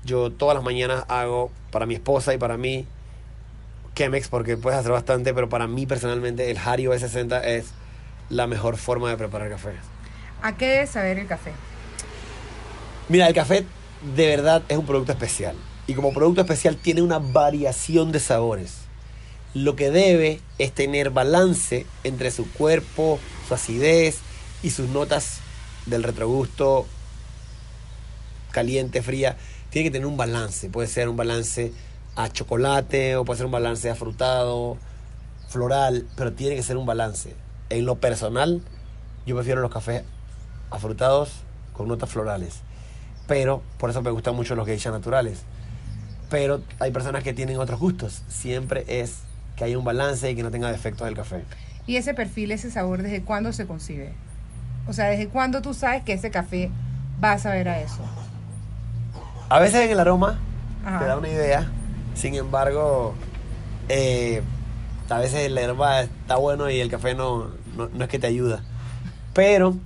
Yo 0.05 0.31
todas 0.31 0.55
las 0.55 0.64
mañanas 0.64 1.05
hago 1.09 1.51
para 1.70 1.87
mi 1.87 1.94
esposa 1.94 2.35
y 2.35 2.38
para 2.38 2.57
mí 2.57 2.87
Chemex 3.94 4.29
porque 4.29 4.57
puedes 4.57 4.79
hacer 4.79 4.92
bastante, 4.92 5.35
pero 5.35 5.49
para 5.49 5.66
mí 5.66 5.87
personalmente 5.87 6.51
el 6.51 6.59
Harry 6.59 6.85
O60 6.85 7.44
es 7.44 7.66
la 8.29 8.46
mejor 8.46 8.77
forma 8.77 9.11
de 9.11 9.16
preparar 9.16 9.51
café. 9.51 9.73
¿A 10.42 10.57
qué 10.57 10.68
debe 10.68 10.87
saber 10.87 11.18
el 11.18 11.27
café? 11.27 11.53
Mira, 13.09 13.29
el 13.29 13.35
café 13.35 13.66
de 14.14 14.27
verdad 14.27 14.62
es 14.68 14.79
un 14.79 14.87
producto 14.87 15.12
especial. 15.12 15.57
Y 15.87 15.94
como 15.94 16.14
producto 16.14 16.40
especial 16.40 16.77
tiene 16.77 17.03
una 17.03 17.18
variación 17.18 18.12
de 18.12 18.20
sabores. 18.20 18.79
Lo 19.53 19.75
que 19.75 19.90
debe 19.90 20.40
es 20.59 20.73
tener 20.73 21.11
balance 21.11 21.85
entre 22.05 22.31
su 22.31 22.51
cuerpo, 22.53 23.18
su 23.49 23.55
acidez 23.55 24.20
y 24.62 24.70
sus 24.70 24.88
notas 24.88 25.40
del 25.87 26.03
retrogusto 26.03 26.87
caliente, 28.51 29.03
fría, 29.03 29.37
tiene 29.71 29.88
que 29.88 29.93
tener 29.93 30.07
un 30.07 30.16
balance. 30.16 30.69
Puede 30.69 30.88
ser 30.88 31.09
un 31.09 31.16
balance 31.16 31.73
a 32.16 32.29
chocolate 32.29 33.16
o 33.16 33.25
puede 33.25 33.38
ser 33.38 33.47
un 33.47 33.53
balance 33.53 33.88
a 33.90 33.95
frutado, 33.95 34.77
floral, 35.49 36.07
pero 36.16 36.33
tiene 36.33 36.57
que 36.57 36.62
ser 36.62 36.77
un 36.77 36.87
balance. 36.87 37.35
En 37.71 37.87
lo 37.87 37.97
personal, 37.97 38.62
Yo 39.27 39.37
prefiero 39.37 39.61
los 39.61 39.71
cafés 39.71 40.03
afrutados 40.71 41.31
con 41.73 41.88
notas 41.88 42.11
florales. 42.11 42.61
Pero 43.27 43.62
por 43.79 43.90
eso 43.90 44.03
me 44.03 44.11
gustan 44.11 44.35
mucho 44.35 44.57
los 44.57 44.66
geishas 44.66 44.93
naturales. 44.93 45.43
Pero 46.31 46.62
hay 46.79 46.90
personas 46.90 47.23
que 47.23 47.33
tienen 47.33 47.59
otros 47.59 47.79
gustos. 47.79 48.23
Siempre 48.29 48.85
es 48.88 49.19
que 49.57 49.64
haya 49.64 49.79
un 49.79 49.85
balance 49.85 50.31
y 50.31 50.35
que 50.35 50.43
no 50.43 50.51
tenga 50.51 50.73
defectos 50.73 51.07
el 51.07 51.14
café. 51.14 51.45
¿Y 51.87 51.97
ese 51.97 52.14
perfil, 52.14 52.51
ese 52.53 52.71
sabor, 52.71 53.03
desde 53.03 53.23
cuándo 53.23 53.53
se 53.53 53.66
concibe? 53.66 54.14
O 54.90 54.92
sea, 54.92 55.07
¿desde 55.07 55.29
cuándo 55.29 55.62
tú 55.62 55.72
sabes 55.72 56.03
que 56.03 56.14
ese 56.14 56.33
café 56.33 56.68
va 57.22 57.31
a 57.31 57.38
saber 57.38 57.68
a 57.68 57.81
eso? 57.81 58.00
A 59.48 59.61
veces 59.61 59.83
en 59.83 59.90
el 59.92 60.00
aroma 60.00 60.40
Ajá. 60.85 60.98
te 60.98 61.05
da 61.05 61.16
una 61.16 61.29
idea. 61.29 61.70
Sin 62.14 62.35
embargo, 62.35 63.14
eh, 63.88 64.42
a 65.09 65.18
veces 65.20 65.48
la 65.53 65.61
herba 65.61 66.00
está 66.00 66.38
bueno 66.38 66.68
y 66.68 66.81
el 66.81 66.90
café 66.90 67.14
no, 67.14 67.53
no, 67.76 67.88
no 67.88 68.03
es 68.05 68.11
que 68.11 68.18
te 68.18 68.26
ayuda. 68.26 68.64
Pero 69.33 69.76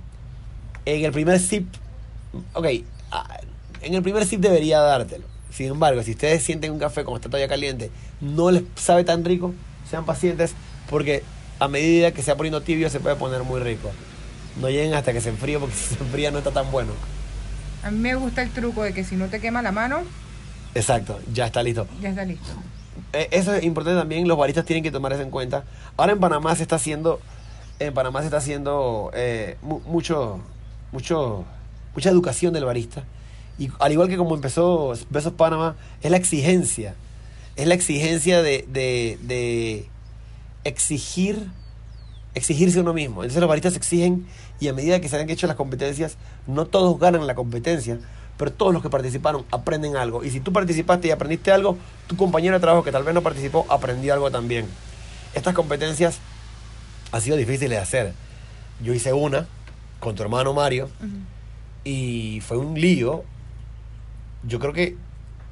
en 0.85 1.05
el 1.05 1.11
primer 1.11 1.39
sip, 1.39 1.71
ok, 2.53 2.65
ah, 3.11 3.27
en 3.83 3.93
el 3.93 4.01
primer 4.01 4.25
sip 4.25 4.41
debería 4.41 4.79
dártelo. 4.79 5.25
Sin 5.51 5.67
embargo, 5.67 6.01
si 6.01 6.11
ustedes 6.11 6.41
sienten 6.41 6.71
un 6.71 6.79
café 6.79 7.03
como 7.03 7.17
está 7.17 7.29
todavía 7.29 7.47
caliente, 7.47 7.91
no 8.21 8.49
les 8.49 8.63
sabe 8.73 9.03
tan 9.03 9.23
rico, 9.23 9.53
sean 9.87 10.03
pacientes 10.03 10.55
porque 10.89 11.21
a 11.59 11.67
medida 11.67 12.11
que 12.11 12.23
se 12.23 12.31
va 12.31 12.37
poniendo 12.37 12.63
tibio 12.63 12.89
se 12.89 12.99
puede 12.99 13.15
poner 13.17 13.43
muy 13.43 13.59
rico. 13.59 13.91
No 14.59 14.69
lleguen 14.69 14.93
hasta 14.93 15.11
que 15.13 15.21
se 15.21 15.29
enfríe 15.29 15.59
porque 15.59 15.75
si 15.79 15.95
se 15.95 16.03
enfría 16.03 16.31
no 16.31 16.37
está 16.39 16.51
tan 16.51 16.71
bueno. 16.71 16.91
A 17.83 17.91
mí 17.91 17.99
me 17.99 18.15
gusta 18.15 18.41
el 18.41 18.49
truco 18.51 18.83
de 18.83 18.93
que 18.93 19.03
si 19.03 19.15
no 19.15 19.27
te 19.27 19.39
quema 19.39 19.61
la 19.61 19.71
mano, 19.71 20.01
Exacto, 20.73 21.19
ya 21.33 21.45
está 21.45 21.63
listo. 21.63 21.87
ya 22.01 22.09
está 22.09 22.25
listo. 22.25 22.49
Eh, 23.13 23.29
Eso 23.31 23.53
es 23.53 23.63
importante 23.63 23.97
también, 23.99 24.27
los 24.27 24.37
baristas 24.37 24.65
tienen 24.65 24.83
que 24.83 24.91
tomar 24.91 25.13
eso 25.13 25.21
en 25.21 25.29
cuenta. 25.29 25.63
Ahora 25.97 26.11
en 26.13 26.19
Panamá 26.19 26.55
se 26.55 26.63
está 26.63 26.75
haciendo, 26.77 27.21
en 27.79 27.93
Panamá 27.93 28.19
se 28.21 28.25
está 28.25 28.37
haciendo 28.37 29.11
eh, 29.13 29.57
mu- 29.61 29.79
mucho, 29.81 30.39
mucho, 30.91 31.45
mucha 31.93 32.09
educación 32.09 32.53
del 32.53 32.65
barista. 32.65 33.03
Y 33.57 33.69
al 33.79 33.91
igual 33.93 34.09
que 34.09 34.17
como 34.17 34.35
empezó 34.35 34.93
Besos 35.09 35.31
Panamá, 35.33 35.75
es 36.01 36.11
la 36.11 36.17
exigencia. 36.17 36.95
Es 37.55 37.67
la 37.67 37.73
exigencia 37.75 38.41
de, 38.41 38.65
de, 38.67 39.17
de 39.21 39.87
exigir, 40.65 41.47
exigirse 42.35 42.79
uno 42.79 42.93
mismo. 42.93 43.23
Entonces 43.23 43.39
los 43.39 43.49
baristas 43.49 43.75
exigen 43.75 44.27
y 44.59 44.67
a 44.67 44.73
medida 44.73 45.01
que 45.01 45.09
se 45.09 45.19
han 45.19 45.29
hecho 45.29 45.47
las 45.47 45.55
competencias, 45.55 46.17
no 46.45 46.65
todos 46.65 46.99
ganan 46.99 47.25
la 47.25 47.33
competencia, 47.33 47.97
pero 48.37 48.51
todos 48.51 48.73
los 48.73 48.83
que 48.83 48.89
participaron 48.89 49.45
aprenden 49.51 49.95
algo. 49.95 50.23
Y 50.23 50.29
si 50.29 50.41
tú 50.41 50.53
participaste 50.53 51.07
y 51.07 51.11
aprendiste 51.11 51.51
algo, 51.51 51.77
tu 52.07 52.15
compañero 52.15 52.55
de 52.55 52.59
trabajo 52.59 52.83
que 52.83 52.91
tal 52.91 53.03
vez 53.03 53.13
no 53.15 53.21
participó 53.21 53.65
aprendió 53.69 54.13
algo 54.13 54.29
también. 54.29 54.67
Estas 55.33 55.53
competencias 55.53 56.19
han 57.11 57.21
sido 57.21 57.37
difíciles 57.37 57.71
de 57.71 57.77
hacer. 57.77 58.13
Yo 58.83 58.93
hice 58.93 59.13
una 59.13 59.47
con 59.99 60.15
tu 60.15 60.23
hermano 60.23 60.53
Mario 60.53 60.89
y 61.83 62.41
fue 62.45 62.57
un 62.57 62.79
lío. 62.79 63.23
Yo 64.43 64.59
creo 64.59 64.73
que 64.73 64.97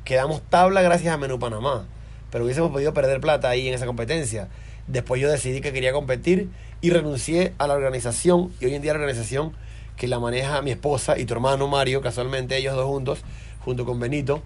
quedamos 0.03 0.41
tabla 0.49 0.81
gracias 0.81 1.13
a 1.13 1.17
Menú 1.17 1.39
Panamá, 1.39 1.85
pero 2.29 2.43
hubiésemos 2.43 2.71
podido 2.71 2.93
perder 2.93 3.21
plata 3.21 3.49
ahí 3.49 3.67
en 3.67 3.73
esa 3.73 3.85
competencia. 3.85 4.49
Después 4.87 5.21
yo 5.21 5.31
decidí 5.31 5.61
que 5.61 5.71
quería 5.71 5.93
competir 5.93 6.49
y 6.81 6.89
renuncié 6.89 7.53
a 7.57 7.67
la 7.67 7.73
organización 7.73 8.51
y 8.59 8.65
hoy 8.65 8.75
en 8.75 8.81
día 8.81 8.93
la 8.93 8.99
organización 8.99 9.53
que 9.95 10.07
la 10.07 10.19
maneja 10.19 10.61
mi 10.61 10.71
esposa 10.71 11.17
y 11.17 11.25
tu 11.25 11.33
hermano 11.33 11.67
Mario, 11.67 12.01
casualmente 12.01 12.57
ellos 12.57 12.75
dos 12.75 12.85
juntos, 12.85 13.19
junto 13.59 13.85
con 13.85 13.99
Benito, 13.99 14.41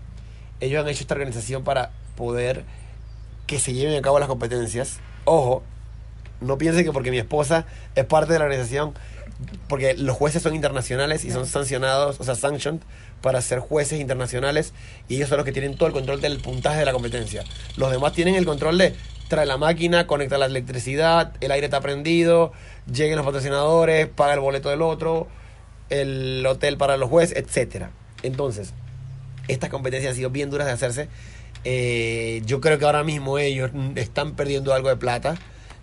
ellos 0.59 0.83
han 0.83 0.89
hecho 0.89 1.01
esta 1.01 1.15
organización 1.15 1.63
para 1.63 1.91
poder 2.15 2.63
que 3.47 3.59
se 3.59 3.73
lleven 3.73 3.97
a 3.97 4.01
cabo 4.01 4.19
las 4.19 4.27
competencias. 4.27 4.99
Ojo, 5.25 5.63
no 6.41 6.57
piensen 6.57 6.83
que 6.83 6.91
porque 6.91 7.11
mi 7.11 7.17
esposa 7.17 7.65
es 7.95 8.05
parte 8.05 8.33
de 8.33 8.39
la 8.39 8.45
organización, 8.45 8.93
porque 9.67 9.95
los 9.95 10.15
jueces 10.15 10.41
son 10.43 10.53
internacionales 10.53 11.25
y 11.25 11.31
son 11.31 11.45
sancionados, 11.45 12.19
o 12.19 12.23
sea, 12.23 12.35
sanctioned 12.35 12.81
para 13.21 13.41
ser 13.41 13.59
jueces 13.59 13.99
internacionales 13.99 14.73
y 15.07 15.15
ellos 15.15 15.29
son 15.29 15.37
los 15.37 15.45
que 15.45 15.51
tienen 15.51 15.75
todo 15.75 15.87
el 15.87 15.93
control 15.93 16.21
del 16.21 16.39
puntaje 16.39 16.79
de 16.79 16.85
la 16.85 16.93
competencia. 16.93 17.43
Los 17.77 17.91
demás 17.91 18.13
tienen 18.13 18.35
el 18.35 18.45
control 18.45 18.77
de 18.77 18.95
trae 19.27 19.45
la 19.45 19.57
máquina, 19.57 20.07
conecta 20.07 20.37
la 20.37 20.45
electricidad, 20.45 21.33
el 21.41 21.51
aire 21.51 21.65
está 21.65 21.81
prendido, 21.81 22.51
lleguen 22.91 23.17
los 23.17 23.25
patrocinadores, 23.25 24.07
paga 24.07 24.33
el 24.33 24.39
boleto 24.39 24.69
del 24.69 24.81
otro, 24.81 25.27
el 25.89 26.45
hotel 26.45 26.77
para 26.77 26.97
los 26.97 27.09
jueces, 27.09 27.37
etcétera. 27.37 27.91
Entonces, 28.23 28.73
estas 29.47 29.69
competencias 29.69 30.11
han 30.11 30.15
sido 30.15 30.29
bien 30.29 30.49
duras 30.49 30.67
de 30.67 30.73
hacerse. 30.73 31.07
Eh, 31.63 32.41
yo 32.45 32.61
creo 32.61 32.77
que 32.79 32.85
ahora 32.85 33.03
mismo 33.03 33.37
ellos 33.39 33.71
están 33.95 34.35
perdiendo 34.35 34.73
algo 34.73 34.89
de 34.89 34.97
plata 34.97 35.35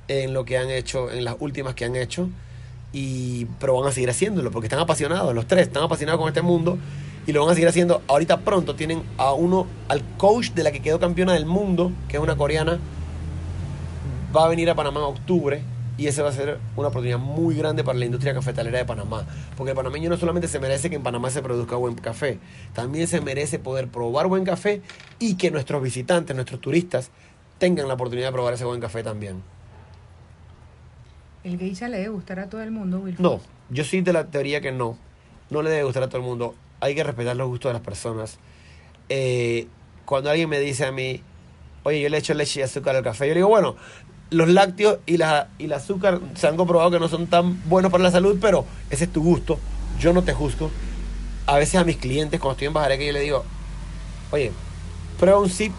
en 0.08 0.32
lo 0.32 0.44
que 0.44 0.58
han 0.58 0.70
hecho, 0.70 1.10
en 1.10 1.24
las 1.24 1.36
últimas 1.38 1.74
que 1.74 1.84
han 1.84 1.96
hecho. 1.96 2.28
Y, 2.92 3.46
pero 3.58 3.74
van 3.78 3.88
a 3.88 3.92
seguir 3.92 4.08
haciéndolo 4.08 4.52
porque 4.52 4.66
están 4.66 4.78
apasionados, 4.78 5.34
los 5.34 5.48
tres 5.48 5.62
están 5.62 5.82
apasionados 5.82 6.20
con 6.20 6.28
este 6.28 6.42
mundo 6.42 6.78
y 7.26 7.32
lo 7.32 7.40
van 7.40 7.50
a 7.50 7.54
seguir 7.54 7.68
haciendo. 7.68 8.02
Ahorita 8.06 8.40
pronto 8.40 8.76
tienen 8.76 9.02
a 9.18 9.32
uno, 9.32 9.66
al 9.88 10.02
coach 10.16 10.50
de 10.50 10.62
la 10.62 10.72
que 10.72 10.80
quedó 10.80 11.00
campeona 11.00 11.32
del 11.32 11.46
mundo, 11.46 11.90
que 12.08 12.16
es 12.16 12.22
una 12.22 12.36
coreana, 12.36 12.78
va 14.34 14.44
a 14.44 14.48
venir 14.48 14.68
a 14.70 14.74
Panamá 14.74 15.00
en 15.00 15.06
octubre 15.06 15.62
y 15.96 16.08
ese 16.08 16.22
va 16.22 16.30
a 16.30 16.32
ser 16.32 16.58
una 16.76 16.88
oportunidad 16.88 17.18
muy 17.18 17.54
grande 17.54 17.84
para 17.84 17.98
la 17.98 18.04
industria 18.04 18.34
cafetalera 18.34 18.78
de 18.78 18.84
Panamá. 18.84 19.24
Porque 19.56 19.70
el 19.70 19.76
panameño 19.76 20.10
no 20.10 20.16
solamente 20.16 20.48
se 20.48 20.58
merece 20.58 20.90
que 20.90 20.96
en 20.96 21.02
Panamá 21.02 21.30
se 21.30 21.40
produzca 21.40 21.76
buen 21.76 21.94
café, 21.94 22.40
también 22.72 23.06
se 23.06 23.20
merece 23.20 23.58
poder 23.58 23.88
probar 23.88 24.26
buen 24.26 24.44
café 24.44 24.82
y 25.20 25.36
que 25.36 25.50
nuestros 25.50 25.82
visitantes, 25.82 26.34
nuestros 26.34 26.60
turistas, 26.60 27.10
tengan 27.58 27.86
la 27.86 27.94
oportunidad 27.94 28.28
de 28.28 28.32
probar 28.32 28.54
ese 28.54 28.64
buen 28.64 28.80
café 28.80 29.02
también. 29.04 29.42
El 31.44 31.58
geisha 31.58 31.88
le 31.88 31.98
debe 31.98 32.08
gustar 32.08 32.40
a 32.40 32.48
todo 32.48 32.62
el 32.62 32.70
mundo, 32.70 32.98
Wilfred. 32.98 33.22
No, 33.22 33.40
yo 33.70 33.84
soy 33.84 34.00
de 34.00 34.12
la 34.12 34.26
teoría 34.26 34.60
que 34.60 34.72
no. 34.72 34.98
No 35.50 35.62
le 35.62 35.70
debe 35.70 35.84
gustar 35.84 36.02
a 36.02 36.08
todo 36.08 36.18
el 36.18 36.24
mundo. 36.24 36.54
Hay 36.80 36.94
que 36.94 37.04
respetar 37.04 37.36
los 37.36 37.48
gustos 37.48 37.68
de 37.68 37.74
las 37.74 37.82
personas. 37.82 38.38
Eh, 39.08 39.68
cuando 40.06 40.30
alguien 40.30 40.48
me 40.48 40.58
dice 40.58 40.86
a 40.86 40.92
mí, 40.92 41.22
oye, 41.84 42.00
yo 42.00 42.08
le 42.08 42.16
echo 42.16 42.34
leche 42.34 42.60
y 42.60 42.62
azúcar 42.62 42.96
al 42.96 43.04
café, 43.04 43.28
yo 43.28 43.34
le 43.34 43.40
digo, 43.40 43.48
bueno, 43.48 43.76
los 44.30 44.48
lácteos 44.48 44.98
y, 45.06 45.16
la, 45.16 45.48
y 45.58 45.64
el 45.64 45.72
azúcar 45.72 46.20
se 46.34 46.46
han 46.46 46.56
comprobado 46.56 46.90
que 46.90 46.98
no 46.98 47.08
son 47.08 47.26
tan 47.26 47.62
buenos 47.68 47.90
para 47.90 48.02
la 48.02 48.10
salud, 48.10 48.38
pero 48.40 48.64
ese 48.90 49.04
es 49.04 49.12
tu 49.12 49.22
gusto. 49.22 49.58
Yo 50.00 50.12
no 50.12 50.22
te 50.22 50.32
juzgo. 50.32 50.70
A 51.46 51.56
veces 51.58 51.76
a 51.76 51.84
mis 51.84 51.96
clientes, 51.96 52.40
cuando 52.40 52.52
estoy 52.52 52.68
en 52.68 52.72
Bajareque, 52.72 53.06
yo 53.06 53.12
le 53.12 53.20
digo, 53.20 53.44
oye, 54.30 54.50
prueba 55.18 55.38
un 55.38 55.50
sip 55.50 55.72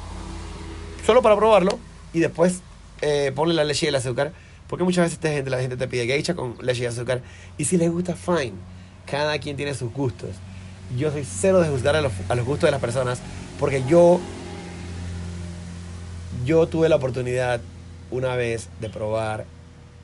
solo 1.05 1.21
para 1.21 1.35
probarlo 1.35 1.79
y 2.13 2.19
después 2.19 2.61
eh, 3.01 3.31
ponle 3.35 3.53
la 3.53 3.63
leche 3.63 3.87
y 3.87 3.89
el 3.89 3.95
azúcar. 3.95 4.31
Porque 4.67 4.83
muchas 4.83 5.05
veces 5.05 5.15
esta 5.15 5.29
gente, 5.29 5.49
la 5.49 5.59
gente 5.59 5.77
te 5.77 5.87
pide 5.87 6.07
geisha 6.07 6.33
con 6.33 6.55
leche 6.61 6.83
y 6.83 6.85
azúcar. 6.85 7.21
Y 7.57 7.65
si 7.65 7.77
les 7.77 7.91
gusta, 7.91 8.15
fine. 8.15 8.53
Cada 9.05 9.37
quien 9.37 9.57
tiene 9.57 9.73
sus 9.73 9.91
gustos. 9.91 10.31
Yo 10.97 11.11
soy 11.11 11.23
cero 11.23 11.61
de 11.61 11.69
juzgar 11.69 11.95
a 11.95 12.01
los, 12.01 12.11
a 12.29 12.35
los 12.35 12.45
gustos 12.45 12.67
de 12.67 12.71
las 12.71 12.81
personas. 12.81 13.19
Porque 13.59 13.83
yo, 13.87 14.19
yo 16.45 16.67
tuve 16.67 16.89
la 16.89 16.95
oportunidad 16.95 17.61
una 18.11 18.35
vez 18.35 18.69
de 18.81 18.89
probar 18.89 19.45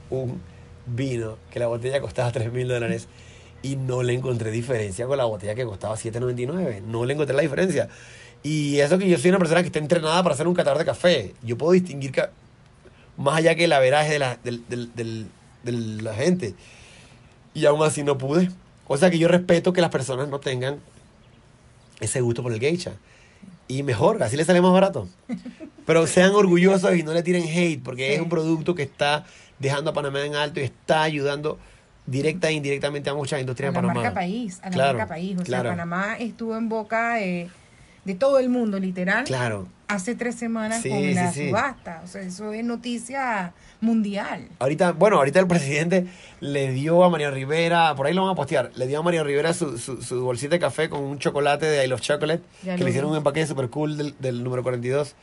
un 0.10 0.42
vino 0.86 1.38
que 1.52 1.60
la 1.60 1.68
botella 1.68 2.02
costaba 2.02 2.32
3 2.32 2.52
mil 2.52 2.68
dólares 2.68 3.08
y 3.64 3.76
no 3.76 4.02
le 4.04 4.14
encontré 4.14 4.50
diferencia 4.52 5.06
con 5.06 5.18
la 5.18 5.26
botella 5.26 5.54
que 5.56 5.66
costaba 5.66 5.96
7.99. 5.96 6.82
No 6.82 7.06
le 7.06 7.14
encontré 7.14 7.36
la 7.36 7.44
diferencia. 7.44 7.90
Y 8.44 8.80
eso 8.80 8.98
que 8.98 9.08
yo 9.08 9.18
soy 9.20 9.30
una 9.30 9.38
persona 9.40 9.62
que 9.62 9.68
está 9.68 9.80
entrenada 9.80 10.24
para 10.24 10.34
hacer 10.34 10.48
un 10.48 10.56
catador 10.56 10.80
de 10.80 10.86
café. 10.86 11.34
Yo 11.44 11.58
puedo 11.58 11.74
distinguir 11.74 12.12
ca- 12.12 12.32
más 13.18 13.36
allá 13.38 13.54
que 13.56 13.66
el 13.66 13.74
averaje 13.74 14.14
de 14.14 14.20
la, 14.20 14.38
de 14.44 15.72
la 16.02 16.14
gente. 16.16 16.56
Y 17.54 17.66
aún 17.68 17.84
así 17.84 18.04
no 18.04 18.18
pude. 18.18 18.50
O 18.88 18.98
sea 18.98 19.12
que 19.12 19.20
yo 19.20 19.28
respeto 19.28 19.74
que 19.74 19.82
las 19.82 19.92
personas 19.92 20.28
no 20.28 20.40
tengan 20.40 20.80
ese 22.00 22.20
gusto 22.22 22.42
por 22.42 22.52
el 22.52 22.60
geisha. 22.60 22.94
Y 23.68 23.84
mejor, 23.84 24.22
así 24.24 24.36
les 24.38 24.48
sale 24.48 24.60
más 24.62 24.74
barato. 24.74 25.08
Pero 25.86 26.08
sean 26.08 26.32
orgullosos 26.32 26.96
y 26.96 27.04
no 27.04 27.14
le 27.14 27.24
tiren 27.24 27.44
hate, 27.48 27.82
porque 27.84 28.08
Sí. 28.08 28.14
es 28.16 28.22
un 28.22 28.30
producto 28.30 28.76
que 28.76 28.84
está 28.84 29.26
dejando 29.60 29.92
a 29.92 29.94
Panamá 29.94 30.26
en 30.26 30.36
alto 30.36 30.60
y 30.60 30.64
está 30.64 31.04
ayudando 31.04 31.58
directa 32.06 32.50
e 32.50 32.54
indirectamente 32.54 33.10
a 33.10 33.14
muchas 33.14 33.38
a 33.38 33.40
industrias 33.42 33.74
la 33.74 33.80
de 33.80 33.88
Panamá. 33.88 34.02
marca 34.04 34.14
país, 34.20 34.60
a 34.62 34.66
la 34.66 34.72
Claro, 34.72 34.98
marca 34.98 35.14
país. 35.14 35.38
O 35.40 35.44
claro. 35.44 35.64
sea, 35.64 35.72
Panamá 35.72 36.16
estuvo 36.20 36.58
en 36.58 36.68
boca 36.70 37.16
de, 37.16 37.50
de 38.06 38.16
todo 38.16 38.40
el 38.40 38.50
mundo, 38.50 38.80
literal, 38.80 39.24
Claro. 39.26 39.68
hace 39.88 40.16
tres 40.16 40.36
semanas 40.36 40.82
Sí, 40.82 40.90
con 40.90 41.00
sí, 41.00 41.14
la 41.14 41.32
subasta. 41.32 42.02
O 42.04 42.08
sea, 42.08 42.22
eso 42.24 42.52
es 42.54 42.64
noticia 42.64 43.54
mundial. 43.82 44.48
Ahorita, 44.60 44.94
bueno, 44.94 45.18
ahorita 45.18 45.40
el 45.40 45.48
presidente 45.48 46.08
le 46.40 46.72
dio 46.72 47.04
a 47.04 47.10
María 47.10 47.30
Rivera, 47.30 47.94
por 47.96 48.08
ahí 48.08 48.14
lo 48.14 48.24
van 48.24 48.32
a 48.32 48.36
postear, 48.36 48.72
le 48.76 48.88
dio 48.88 49.00
a 49.00 49.04
María 49.04 49.24
Rivera 49.24 49.54
su, 49.54 49.78
su, 49.78 50.02
su 50.02 50.24
bolsita 50.24 50.56
de 50.56 50.60
café 50.60 50.90
con 50.90 51.02
un 51.04 51.20
chocolate 51.20 51.66
de 51.68 51.86
I 51.86 51.88
Love 51.88 52.02
Chocolate, 52.02 52.42
Ya 52.64 52.76
que 52.76 52.84
le 52.84 52.90
hicieron 52.90 53.10
vi. 53.12 53.14
un 53.14 53.18
empaque 53.18 53.46
super 53.46 53.70
cool 53.70 53.98
del, 53.98 54.16
del 54.20 54.44
número 54.44 54.64
42. 54.64 55.16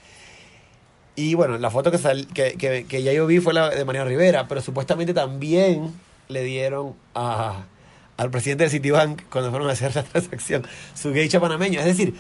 Y 1.19 1.35
bueno, 1.35 1.59
la 1.59 1.69
foto 1.69 1.91
que, 1.91 1.99
que, 2.33 2.53
que, 2.53 2.87
que 2.87 3.03
ya 3.03 3.13
yo 3.13 3.27
vi 3.27 3.41
fue 3.41 3.53
la 3.53 3.71
de 3.71 3.85
María 3.85 4.05
Rivera, 4.05 4.47
pero 4.47 4.61
supuestamente 4.61 5.13
también 5.13 5.93
le 6.29 6.45
dieron 6.45 6.95
a, 7.13 7.65
al 8.17 8.31
presidente 8.31 8.63
de 8.63 8.71
Citibank 8.71 9.23
cuando 9.29 9.51
fueron 9.51 9.69
a 9.69 9.73
hacer 9.73 9.97
la 9.97 10.03
transacción 10.05 10.63
su 10.95 11.13
geisha 11.13 11.41
panameño. 11.41 11.81
Es 11.81 11.87
decir, 11.87 12.15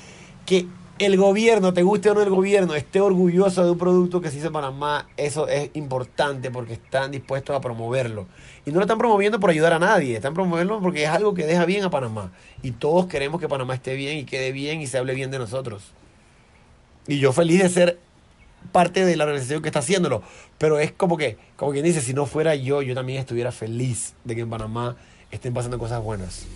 que 0.44 0.66
el 0.98 1.16
gobierno, 1.16 1.72
te 1.72 1.84
guste 1.84 2.10
o 2.10 2.14
no 2.14 2.22
el 2.22 2.30
gobierno, 2.30 2.74
esté 2.74 3.00
orgulloso 3.00 3.64
de 3.64 3.70
un 3.70 3.78
producto 3.78 4.20
que 4.20 4.32
se 4.32 4.38
hizo 4.38 4.48
en 4.48 4.54
Panamá, 4.54 5.06
eso 5.16 5.46
es 5.46 5.70
importante 5.74 6.50
porque 6.50 6.72
están 6.72 7.12
dispuestos 7.12 7.54
a 7.54 7.60
promoverlo. 7.60 8.26
Y 8.66 8.72
no 8.72 8.78
lo 8.78 8.82
están 8.82 8.98
promoviendo 8.98 9.38
por 9.38 9.50
ayudar 9.50 9.74
a 9.74 9.78
nadie, 9.78 10.16
están 10.16 10.34
promoviendo 10.34 10.80
porque 10.80 11.04
es 11.04 11.08
algo 11.08 11.34
que 11.34 11.46
deja 11.46 11.66
bien 11.66 11.84
a 11.84 11.90
Panamá. 11.90 12.32
Y 12.64 12.72
todos 12.72 13.06
queremos 13.06 13.40
que 13.40 13.46
Panamá 13.46 13.76
esté 13.76 13.94
bien 13.94 14.18
y 14.18 14.24
quede 14.24 14.50
bien 14.50 14.80
y 14.80 14.88
se 14.88 14.98
hable 14.98 15.14
bien 15.14 15.30
de 15.30 15.38
nosotros. 15.38 15.92
Y 17.06 17.20
yo 17.20 17.32
feliz 17.32 17.62
de 17.62 17.68
ser 17.68 18.07
parte 18.72 19.04
de 19.04 19.16
la 19.16 19.24
organización 19.24 19.62
que 19.62 19.68
está 19.68 19.80
haciéndolo. 19.80 20.22
Pero 20.58 20.78
es 20.78 20.92
como 20.92 21.16
que, 21.16 21.36
como 21.56 21.72
quien 21.72 21.84
dice, 21.84 22.00
si 22.00 22.14
no 22.14 22.26
fuera 22.26 22.54
yo, 22.54 22.82
yo 22.82 22.94
también 22.94 23.20
estuviera 23.20 23.52
feliz 23.52 24.14
de 24.24 24.34
que 24.34 24.42
en 24.42 24.50
Panamá 24.50 24.96
estén 25.30 25.54
pasando 25.54 25.78
cosas 25.78 26.02
buenas. 26.02 26.46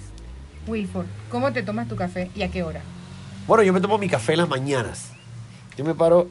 Wilford, 0.66 1.06
¿cómo 1.30 1.52
te 1.52 1.62
tomas 1.62 1.88
tu 1.88 1.96
café 1.96 2.30
y 2.34 2.42
a 2.42 2.50
qué 2.50 2.62
hora? 2.62 2.82
Bueno, 3.46 3.64
yo 3.64 3.72
me 3.72 3.80
tomo 3.80 3.98
mi 3.98 4.08
café 4.08 4.32
en 4.32 4.38
las 4.38 4.48
mañanas. 4.48 5.10
Yo 5.76 5.84
me 5.84 5.94
paro, 5.94 6.28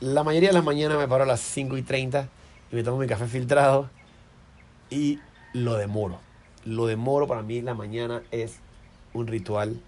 la 0.00 0.22
mayoría 0.24 0.50
de 0.50 0.54
las 0.54 0.64
mañanas 0.64 0.98
me 0.98 1.08
paro 1.08 1.24
a 1.24 1.26
las 1.26 1.40
5 1.40 1.78
y 1.78 1.82
30 1.82 2.28
y 2.70 2.76
me 2.76 2.82
tomo 2.82 2.98
mi 2.98 3.06
café 3.06 3.26
filtrado 3.26 3.88
y 4.90 5.18
lo 5.54 5.76
demoro. 5.76 6.18
Lo 6.64 6.86
demoro 6.86 7.26
para 7.26 7.42
mí 7.42 7.62
la 7.62 7.74
mañana 7.74 8.22
es 8.30 8.56
un 9.14 9.26
ritual. 9.26 9.80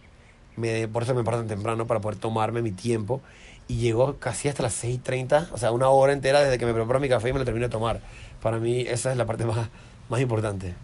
Me, 0.56 0.88
por 0.88 1.02
eso 1.02 1.14
me 1.14 1.24
paro 1.24 1.38
tan 1.38 1.48
temprano 1.48 1.86
para 1.86 2.00
poder 2.00 2.18
tomarme 2.18 2.62
mi 2.62 2.72
tiempo. 2.72 3.20
Y 3.72 3.76
llego 3.76 4.18
casi 4.18 4.48
hasta 4.48 4.62
las 4.64 4.84
6.30, 4.84 5.48
o 5.50 5.56
sea, 5.56 5.72
una 5.72 5.88
hora 5.88 6.12
entera 6.12 6.40
desde 6.40 6.58
que 6.58 6.66
me 6.66 6.74
preparo 6.74 7.00
mi 7.00 7.08
café 7.08 7.30
y 7.30 7.32
me 7.32 7.38
lo 7.38 7.46
termino 7.46 7.68
de 7.68 7.72
tomar. 7.72 8.02
Para 8.42 8.58
mí 8.58 8.82
esa 8.82 9.10
es 9.10 9.16
la 9.16 9.24
parte 9.24 9.46
más, 9.46 9.70
más 10.10 10.20
importante. 10.20 10.74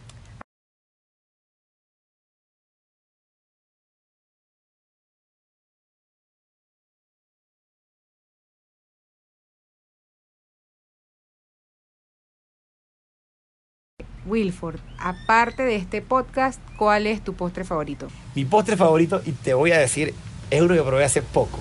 Wilford, 14.24 14.80
aparte 14.98 15.64
de 15.64 15.76
este 15.76 16.00
podcast, 16.00 16.58
¿cuál 16.78 17.06
es 17.06 17.22
tu 17.22 17.34
postre 17.34 17.64
favorito? 17.64 18.08
Mi 18.34 18.46
postre 18.46 18.78
favorito, 18.78 19.20
y 19.26 19.32
te 19.32 19.52
voy 19.52 19.72
a 19.72 19.78
decir, 19.78 20.14
es 20.50 20.62
uno 20.62 20.74
que 20.74 20.82
probé 20.82 21.04
hace 21.04 21.20
poco. 21.20 21.58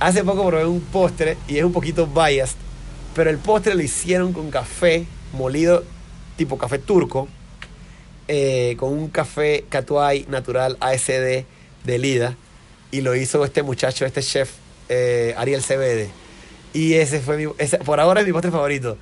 Hace 0.00 0.24
poco 0.24 0.46
probé 0.46 0.64
un 0.64 0.80
postre 0.80 1.36
y 1.46 1.58
es 1.58 1.64
un 1.64 1.72
poquito 1.72 2.06
biased, 2.06 2.56
pero 3.14 3.28
el 3.28 3.36
postre 3.36 3.74
lo 3.74 3.82
hicieron 3.82 4.32
con 4.32 4.50
café 4.50 5.04
molido 5.34 5.84
tipo 6.36 6.56
café 6.56 6.78
turco, 6.78 7.28
eh, 8.26 8.76
con 8.78 8.94
un 8.94 9.08
café 9.08 9.66
Catuay 9.68 10.24
natural 10.30 10.78
ASD 10.80 11.44
de 11.84 11.98
Lida, 11.98 12.34
y 12.90 13.02
lo 13.02 13.14
hizo 13.14 13.44
este 13.44 13.62
muchacho, 13.62 14.06
este 14.06 14.22
chef 14.22 14.52
eh, 14.88 15.34
Ariel 15.36 15.62
Cebede. 15.62 16.08
Y 16.72 16.94
ese 16.94 17.20
fue 17.20 17.36
mi, 17.36 17.52
ese, 17.58 17.76
por 17.78 18.00
ahora 18.00 18.22
es 18.22 18.26
mi 18.26 18.32
postre 18.32 18.50
favorito 18.50 18.96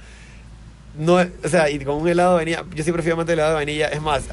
no, 0.98 1.14
o 1.14 1.48
sea, 1.48 1.70
y 1.70 1.78
con 1.78 1.94
un 1.94 2.08
helado 2.08 2.30
de 2.30 2.37
vainilla, 2.37 2.64
yo 2.74 2.82
fui 2.82 3.12
amante 3.12 3.32
del 3.32 3.38
helado 3.38 3.50
de 3.50 3.54
vainilla. 3.54 3.87
Es 3.87 4.02
más, 4.02 4.24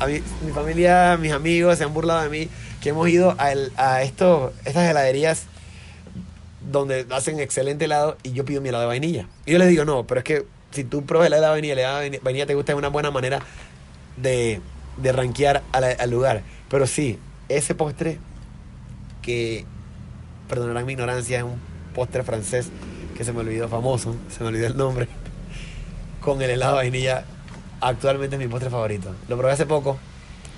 mi 0.43 0.51
familia, 0.51 1.15
mis 1.15 1.31
amigos 1.31 1.77
se 1.77 1.83
han 1.83 1.93
burlado 1.93 2.23
de 2.23 2.29
mí 2.29 2.49
que 2.81 2.89
hemos 2.89 3.07
ido 3.07 3.35
a, 3.37 3.53
a 3.77 4.01
esto, 4.01 4.51
estas 4.65 4.89
heladerías 4.89 5.43
donde 6.71 7.05
hacen 7.11 7.39
excelente 7.39 7.85
helado 7.85 8.17
y 8.23 8.33
yo 8.33 8.45
pido 8.45 8.61
mi 8.61 8.69
helado 8.69 8.83
de 8.83 8.87
vainilla. 8.87 9.27
Y 9.45 9.51
yo 9.51 9.59
les 9.59 9.69
digo, 9.69 9.85
no, 9.85 10.05
pero 10.05 10.19
es 10.19 10.23
que 10.23 10.45
si 10.71 10.83
tú 10.83 11.05
pruebas 11.05 11.27
el 11.27 11.33
helado 11.33 11.53
de 11.53 11.61
vainilla, 11.61 11.73
el 11.73 11.79
helado 11.79 11.99
de 11.99 12.19
vainilla 12.23 12.45
te 12.45 12.55
gusta, 12.55 12.71
es 12.71 12.77
una 12.77 12.89
buena 12.89 13.11
manera 13.11 13.39
de, 14.17 14.61
de 14.97 15.11
rankear 15.11 15.63
al 15.71 16.09
lugar. 16.09 16.41
Pero 16.69 16.87
sí, 16.87 17.19
ese 17.49 17.75
postre 17.75 18.17
que, 19.21 19.65
perdonarán 20.47 20.85
mi 20.85 20.93
ignorancia, 20.93 21.37
es 21.37 21.43
un 21.43 21.59
postre 21.93 22.23
francés 22.23 22.69
que 23.17 23.23
se 23.23 23.31
me 23.31 23.39
olvidó 23.39 23.69
famoso, 23.69 24.15
se 24.29 24.43
me 24.43 24.49
olvidó 24.49 24.67
el 24.67 24.77
nombre 24.77 25.07
con 26.21 26.41
el 26.41 26.49
helado 26.49 26.73
de 26.73 26.83
vainilla. 26.83 27.25
Actualmente 27.81 28.35
es 28.35 28.41
mi 28.41 28.47
postre 28.47 28.69
favorito. 28.69 29.13
Lo 29.27 29.37
probé 29.37 29.53
hace 29.53 29.65
poco 29.65 29.97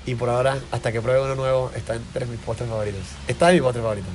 y 0.05 0.15
por 0.15 0.29
ahora, 0.29 0.57
hasta 0.71 0.91
que 0.91 1.01
pruebe 1.01 1.21
uno 1.21 1.35
nuevo, 1.35 1.71
está 1.75 1.95
entre 1.95 2.25
mis 2.25 2.39
postres 2.39 2.69
favoritos. 2.69 3.01
Está 3.27 3.49
en 3.49 3.55
mi 3.55 3.61
postre 3.61 3.81
favorito. 3.81 4.07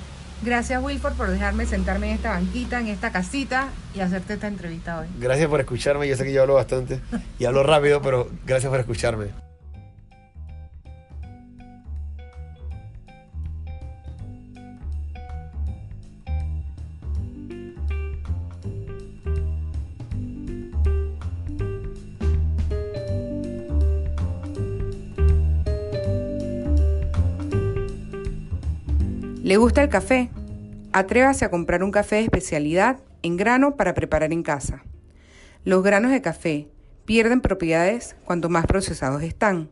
Gracias 0.45 0.83
Wilford 0.83 1.15
por 1.15 1.31
dejarme 1.31 1.67
sentarme 1.67 2.09
en 2.09 2.17
esta 2.17 2.31
banquita, 2.31 2.81
en 2.81 2.89
esta 2.89 3.13
casita 3.13 3.69
y 3.95 4.01
hacerte 4.01 4.35
esta 4.35 4.49
entrevista 4.49 4.99
hoy. 4.99 5.07
Gracias 5.19 5.49
por 5.49 5.61
escucharme. 5.61 6.09
Yo 6.09 6.17
sé 6.17 6.25
que 6.25 6.33
yo 6.33 6.43
hablo 6.43 6.55
bastante 6.55 7.01
y 7.39 7.45
hablo 7.45 7.63
rápido, 7.63 8.03
pero 8.03 8.29
gracias 8.45 8.69
por 8.69 8.81
escucharme. 8.81 9.52
Gusta 29.63 29.81
el 29.81 29.91
café? 29.91 30.29
Atrévase 30.93 31.45
a 31.45 31.51
comprar 31.53 31.85
un 31.85 31.93
café 31.93 32.17
de 32.17 32.23
especialidad 32.23 32.99
en 33.23 33.37
grano 33.37 33.77
para 33.77 33.95
preparar 33.95 34.33
en 34.33 34.43
casa. 34.43 34.83
Los 35.65 35.85
granos 35.85 36.11
de 36.11 36.21
café 36.21 36.67
pierden 37.05 37.41
propiedades 37.41 38.17
cuanto 38.25 38.49
más 38.49 38.67
procesados 38.67 39.23
están. 39.23 39.71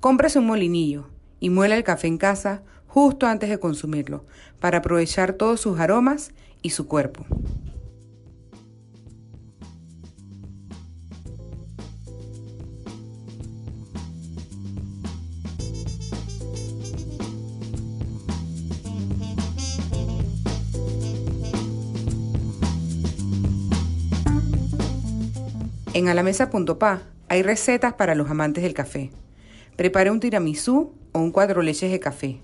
Cómprase 0.00 0.38
un 0.38 0.46
molinillo 0.46 1.10
y 1.40 1.50
muela 1.50 1.76
el 1.76 1.84
café 1.84 2.06
en 2.06 2.16
casa 2.16 2.62
justo 2.86 3.26
antes 3.26 3.50
de 3.50 3.60
consumirlo 3.60 4.24
para 4.60 4.78
aprovechar 4.78 5.34
todos 5.34 5.60
sus 5.60 5.78
aromas 5.78 6.32
y 6.62 6.70
su 6.70 6.88
cuerpo. 6.88 7.26
En 25.98 26.06
alamesa.pa 26.06 27.02
hay 27.28 27.42
recetas 27.42 27.94
para 27.94 28.14
los 28.14 28.30
amantes 28.30 28.62
del 28.62 28.72
café. 28.72 29.10
Prepare 29.76 30.12
un 30.12 30.20
tiramisú 30.20 30.94
o 31.12 31.18
un 31.18 31.32
cuatro 31.32 31.60
leches 31.60 31.90
de 31.90 31.98
café. 31.98 32.40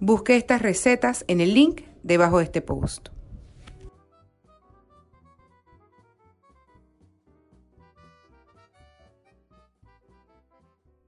Busque 0.00 0.34
estas 0.34 0.60
recetas 0.62 1.24
en 1.28 1.40
el 1.40 1.54
link 1.54 1.82
debajo 2.02 2.38
de 2.38 2.44
este 2.46 2.60
post. 2.60 3.10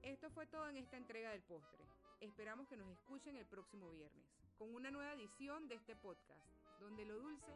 Esto 0.01 0.29
fue 0.29 0.47
todo 0.47 0.69
en 0.69 0.77
esta 0.77 0.95
entrega 0.95 1.31
del 1.31 1.41
postre. 1.41 1.83
Esperamos 2.21 2.69
que 2.69 2.77
nos 2.77 2.89
escuchen 2.89 3.35
el 3.35 3.45
próximo 3.47 3.91
viernes 3.91 4.23
con 4.57 4.73
una 4.73 4.91
nueva 4.91 5.11
edición 5.11 5.67
de 5.67 5.75
este 5.75 5.97
podcast, 5.97 6.39
donde 6.79 7.03
lo 7.03 7.17
dulce 7.17 7.50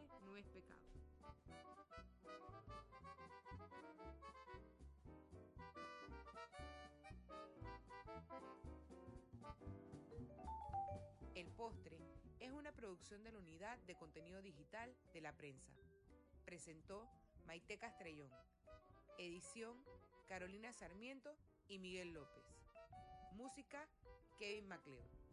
de 13.14 13.30
la 13.30 13.38
unidad 13.38 13.78
de 13.86 13.94
contenido 13.94 14.42
digital 14.42 14.92
de 15.14 15.20
la 15.20 15.32
prensa. 15.32 15.72
Presentó 16.44 17.08
Maite 17.46 17.78
Castrellón. 17.78 18.30
Edición 19.16 19.80
Carolina 20.26 20.72
Sarmiento 20.72 21.36
y 21.68 21.78
Miguel 21.78 22.14
López. 22.14 22.42
Música 23.32 23.88
Kevin 24.40 24.66
MacLeod. 24.66 25.25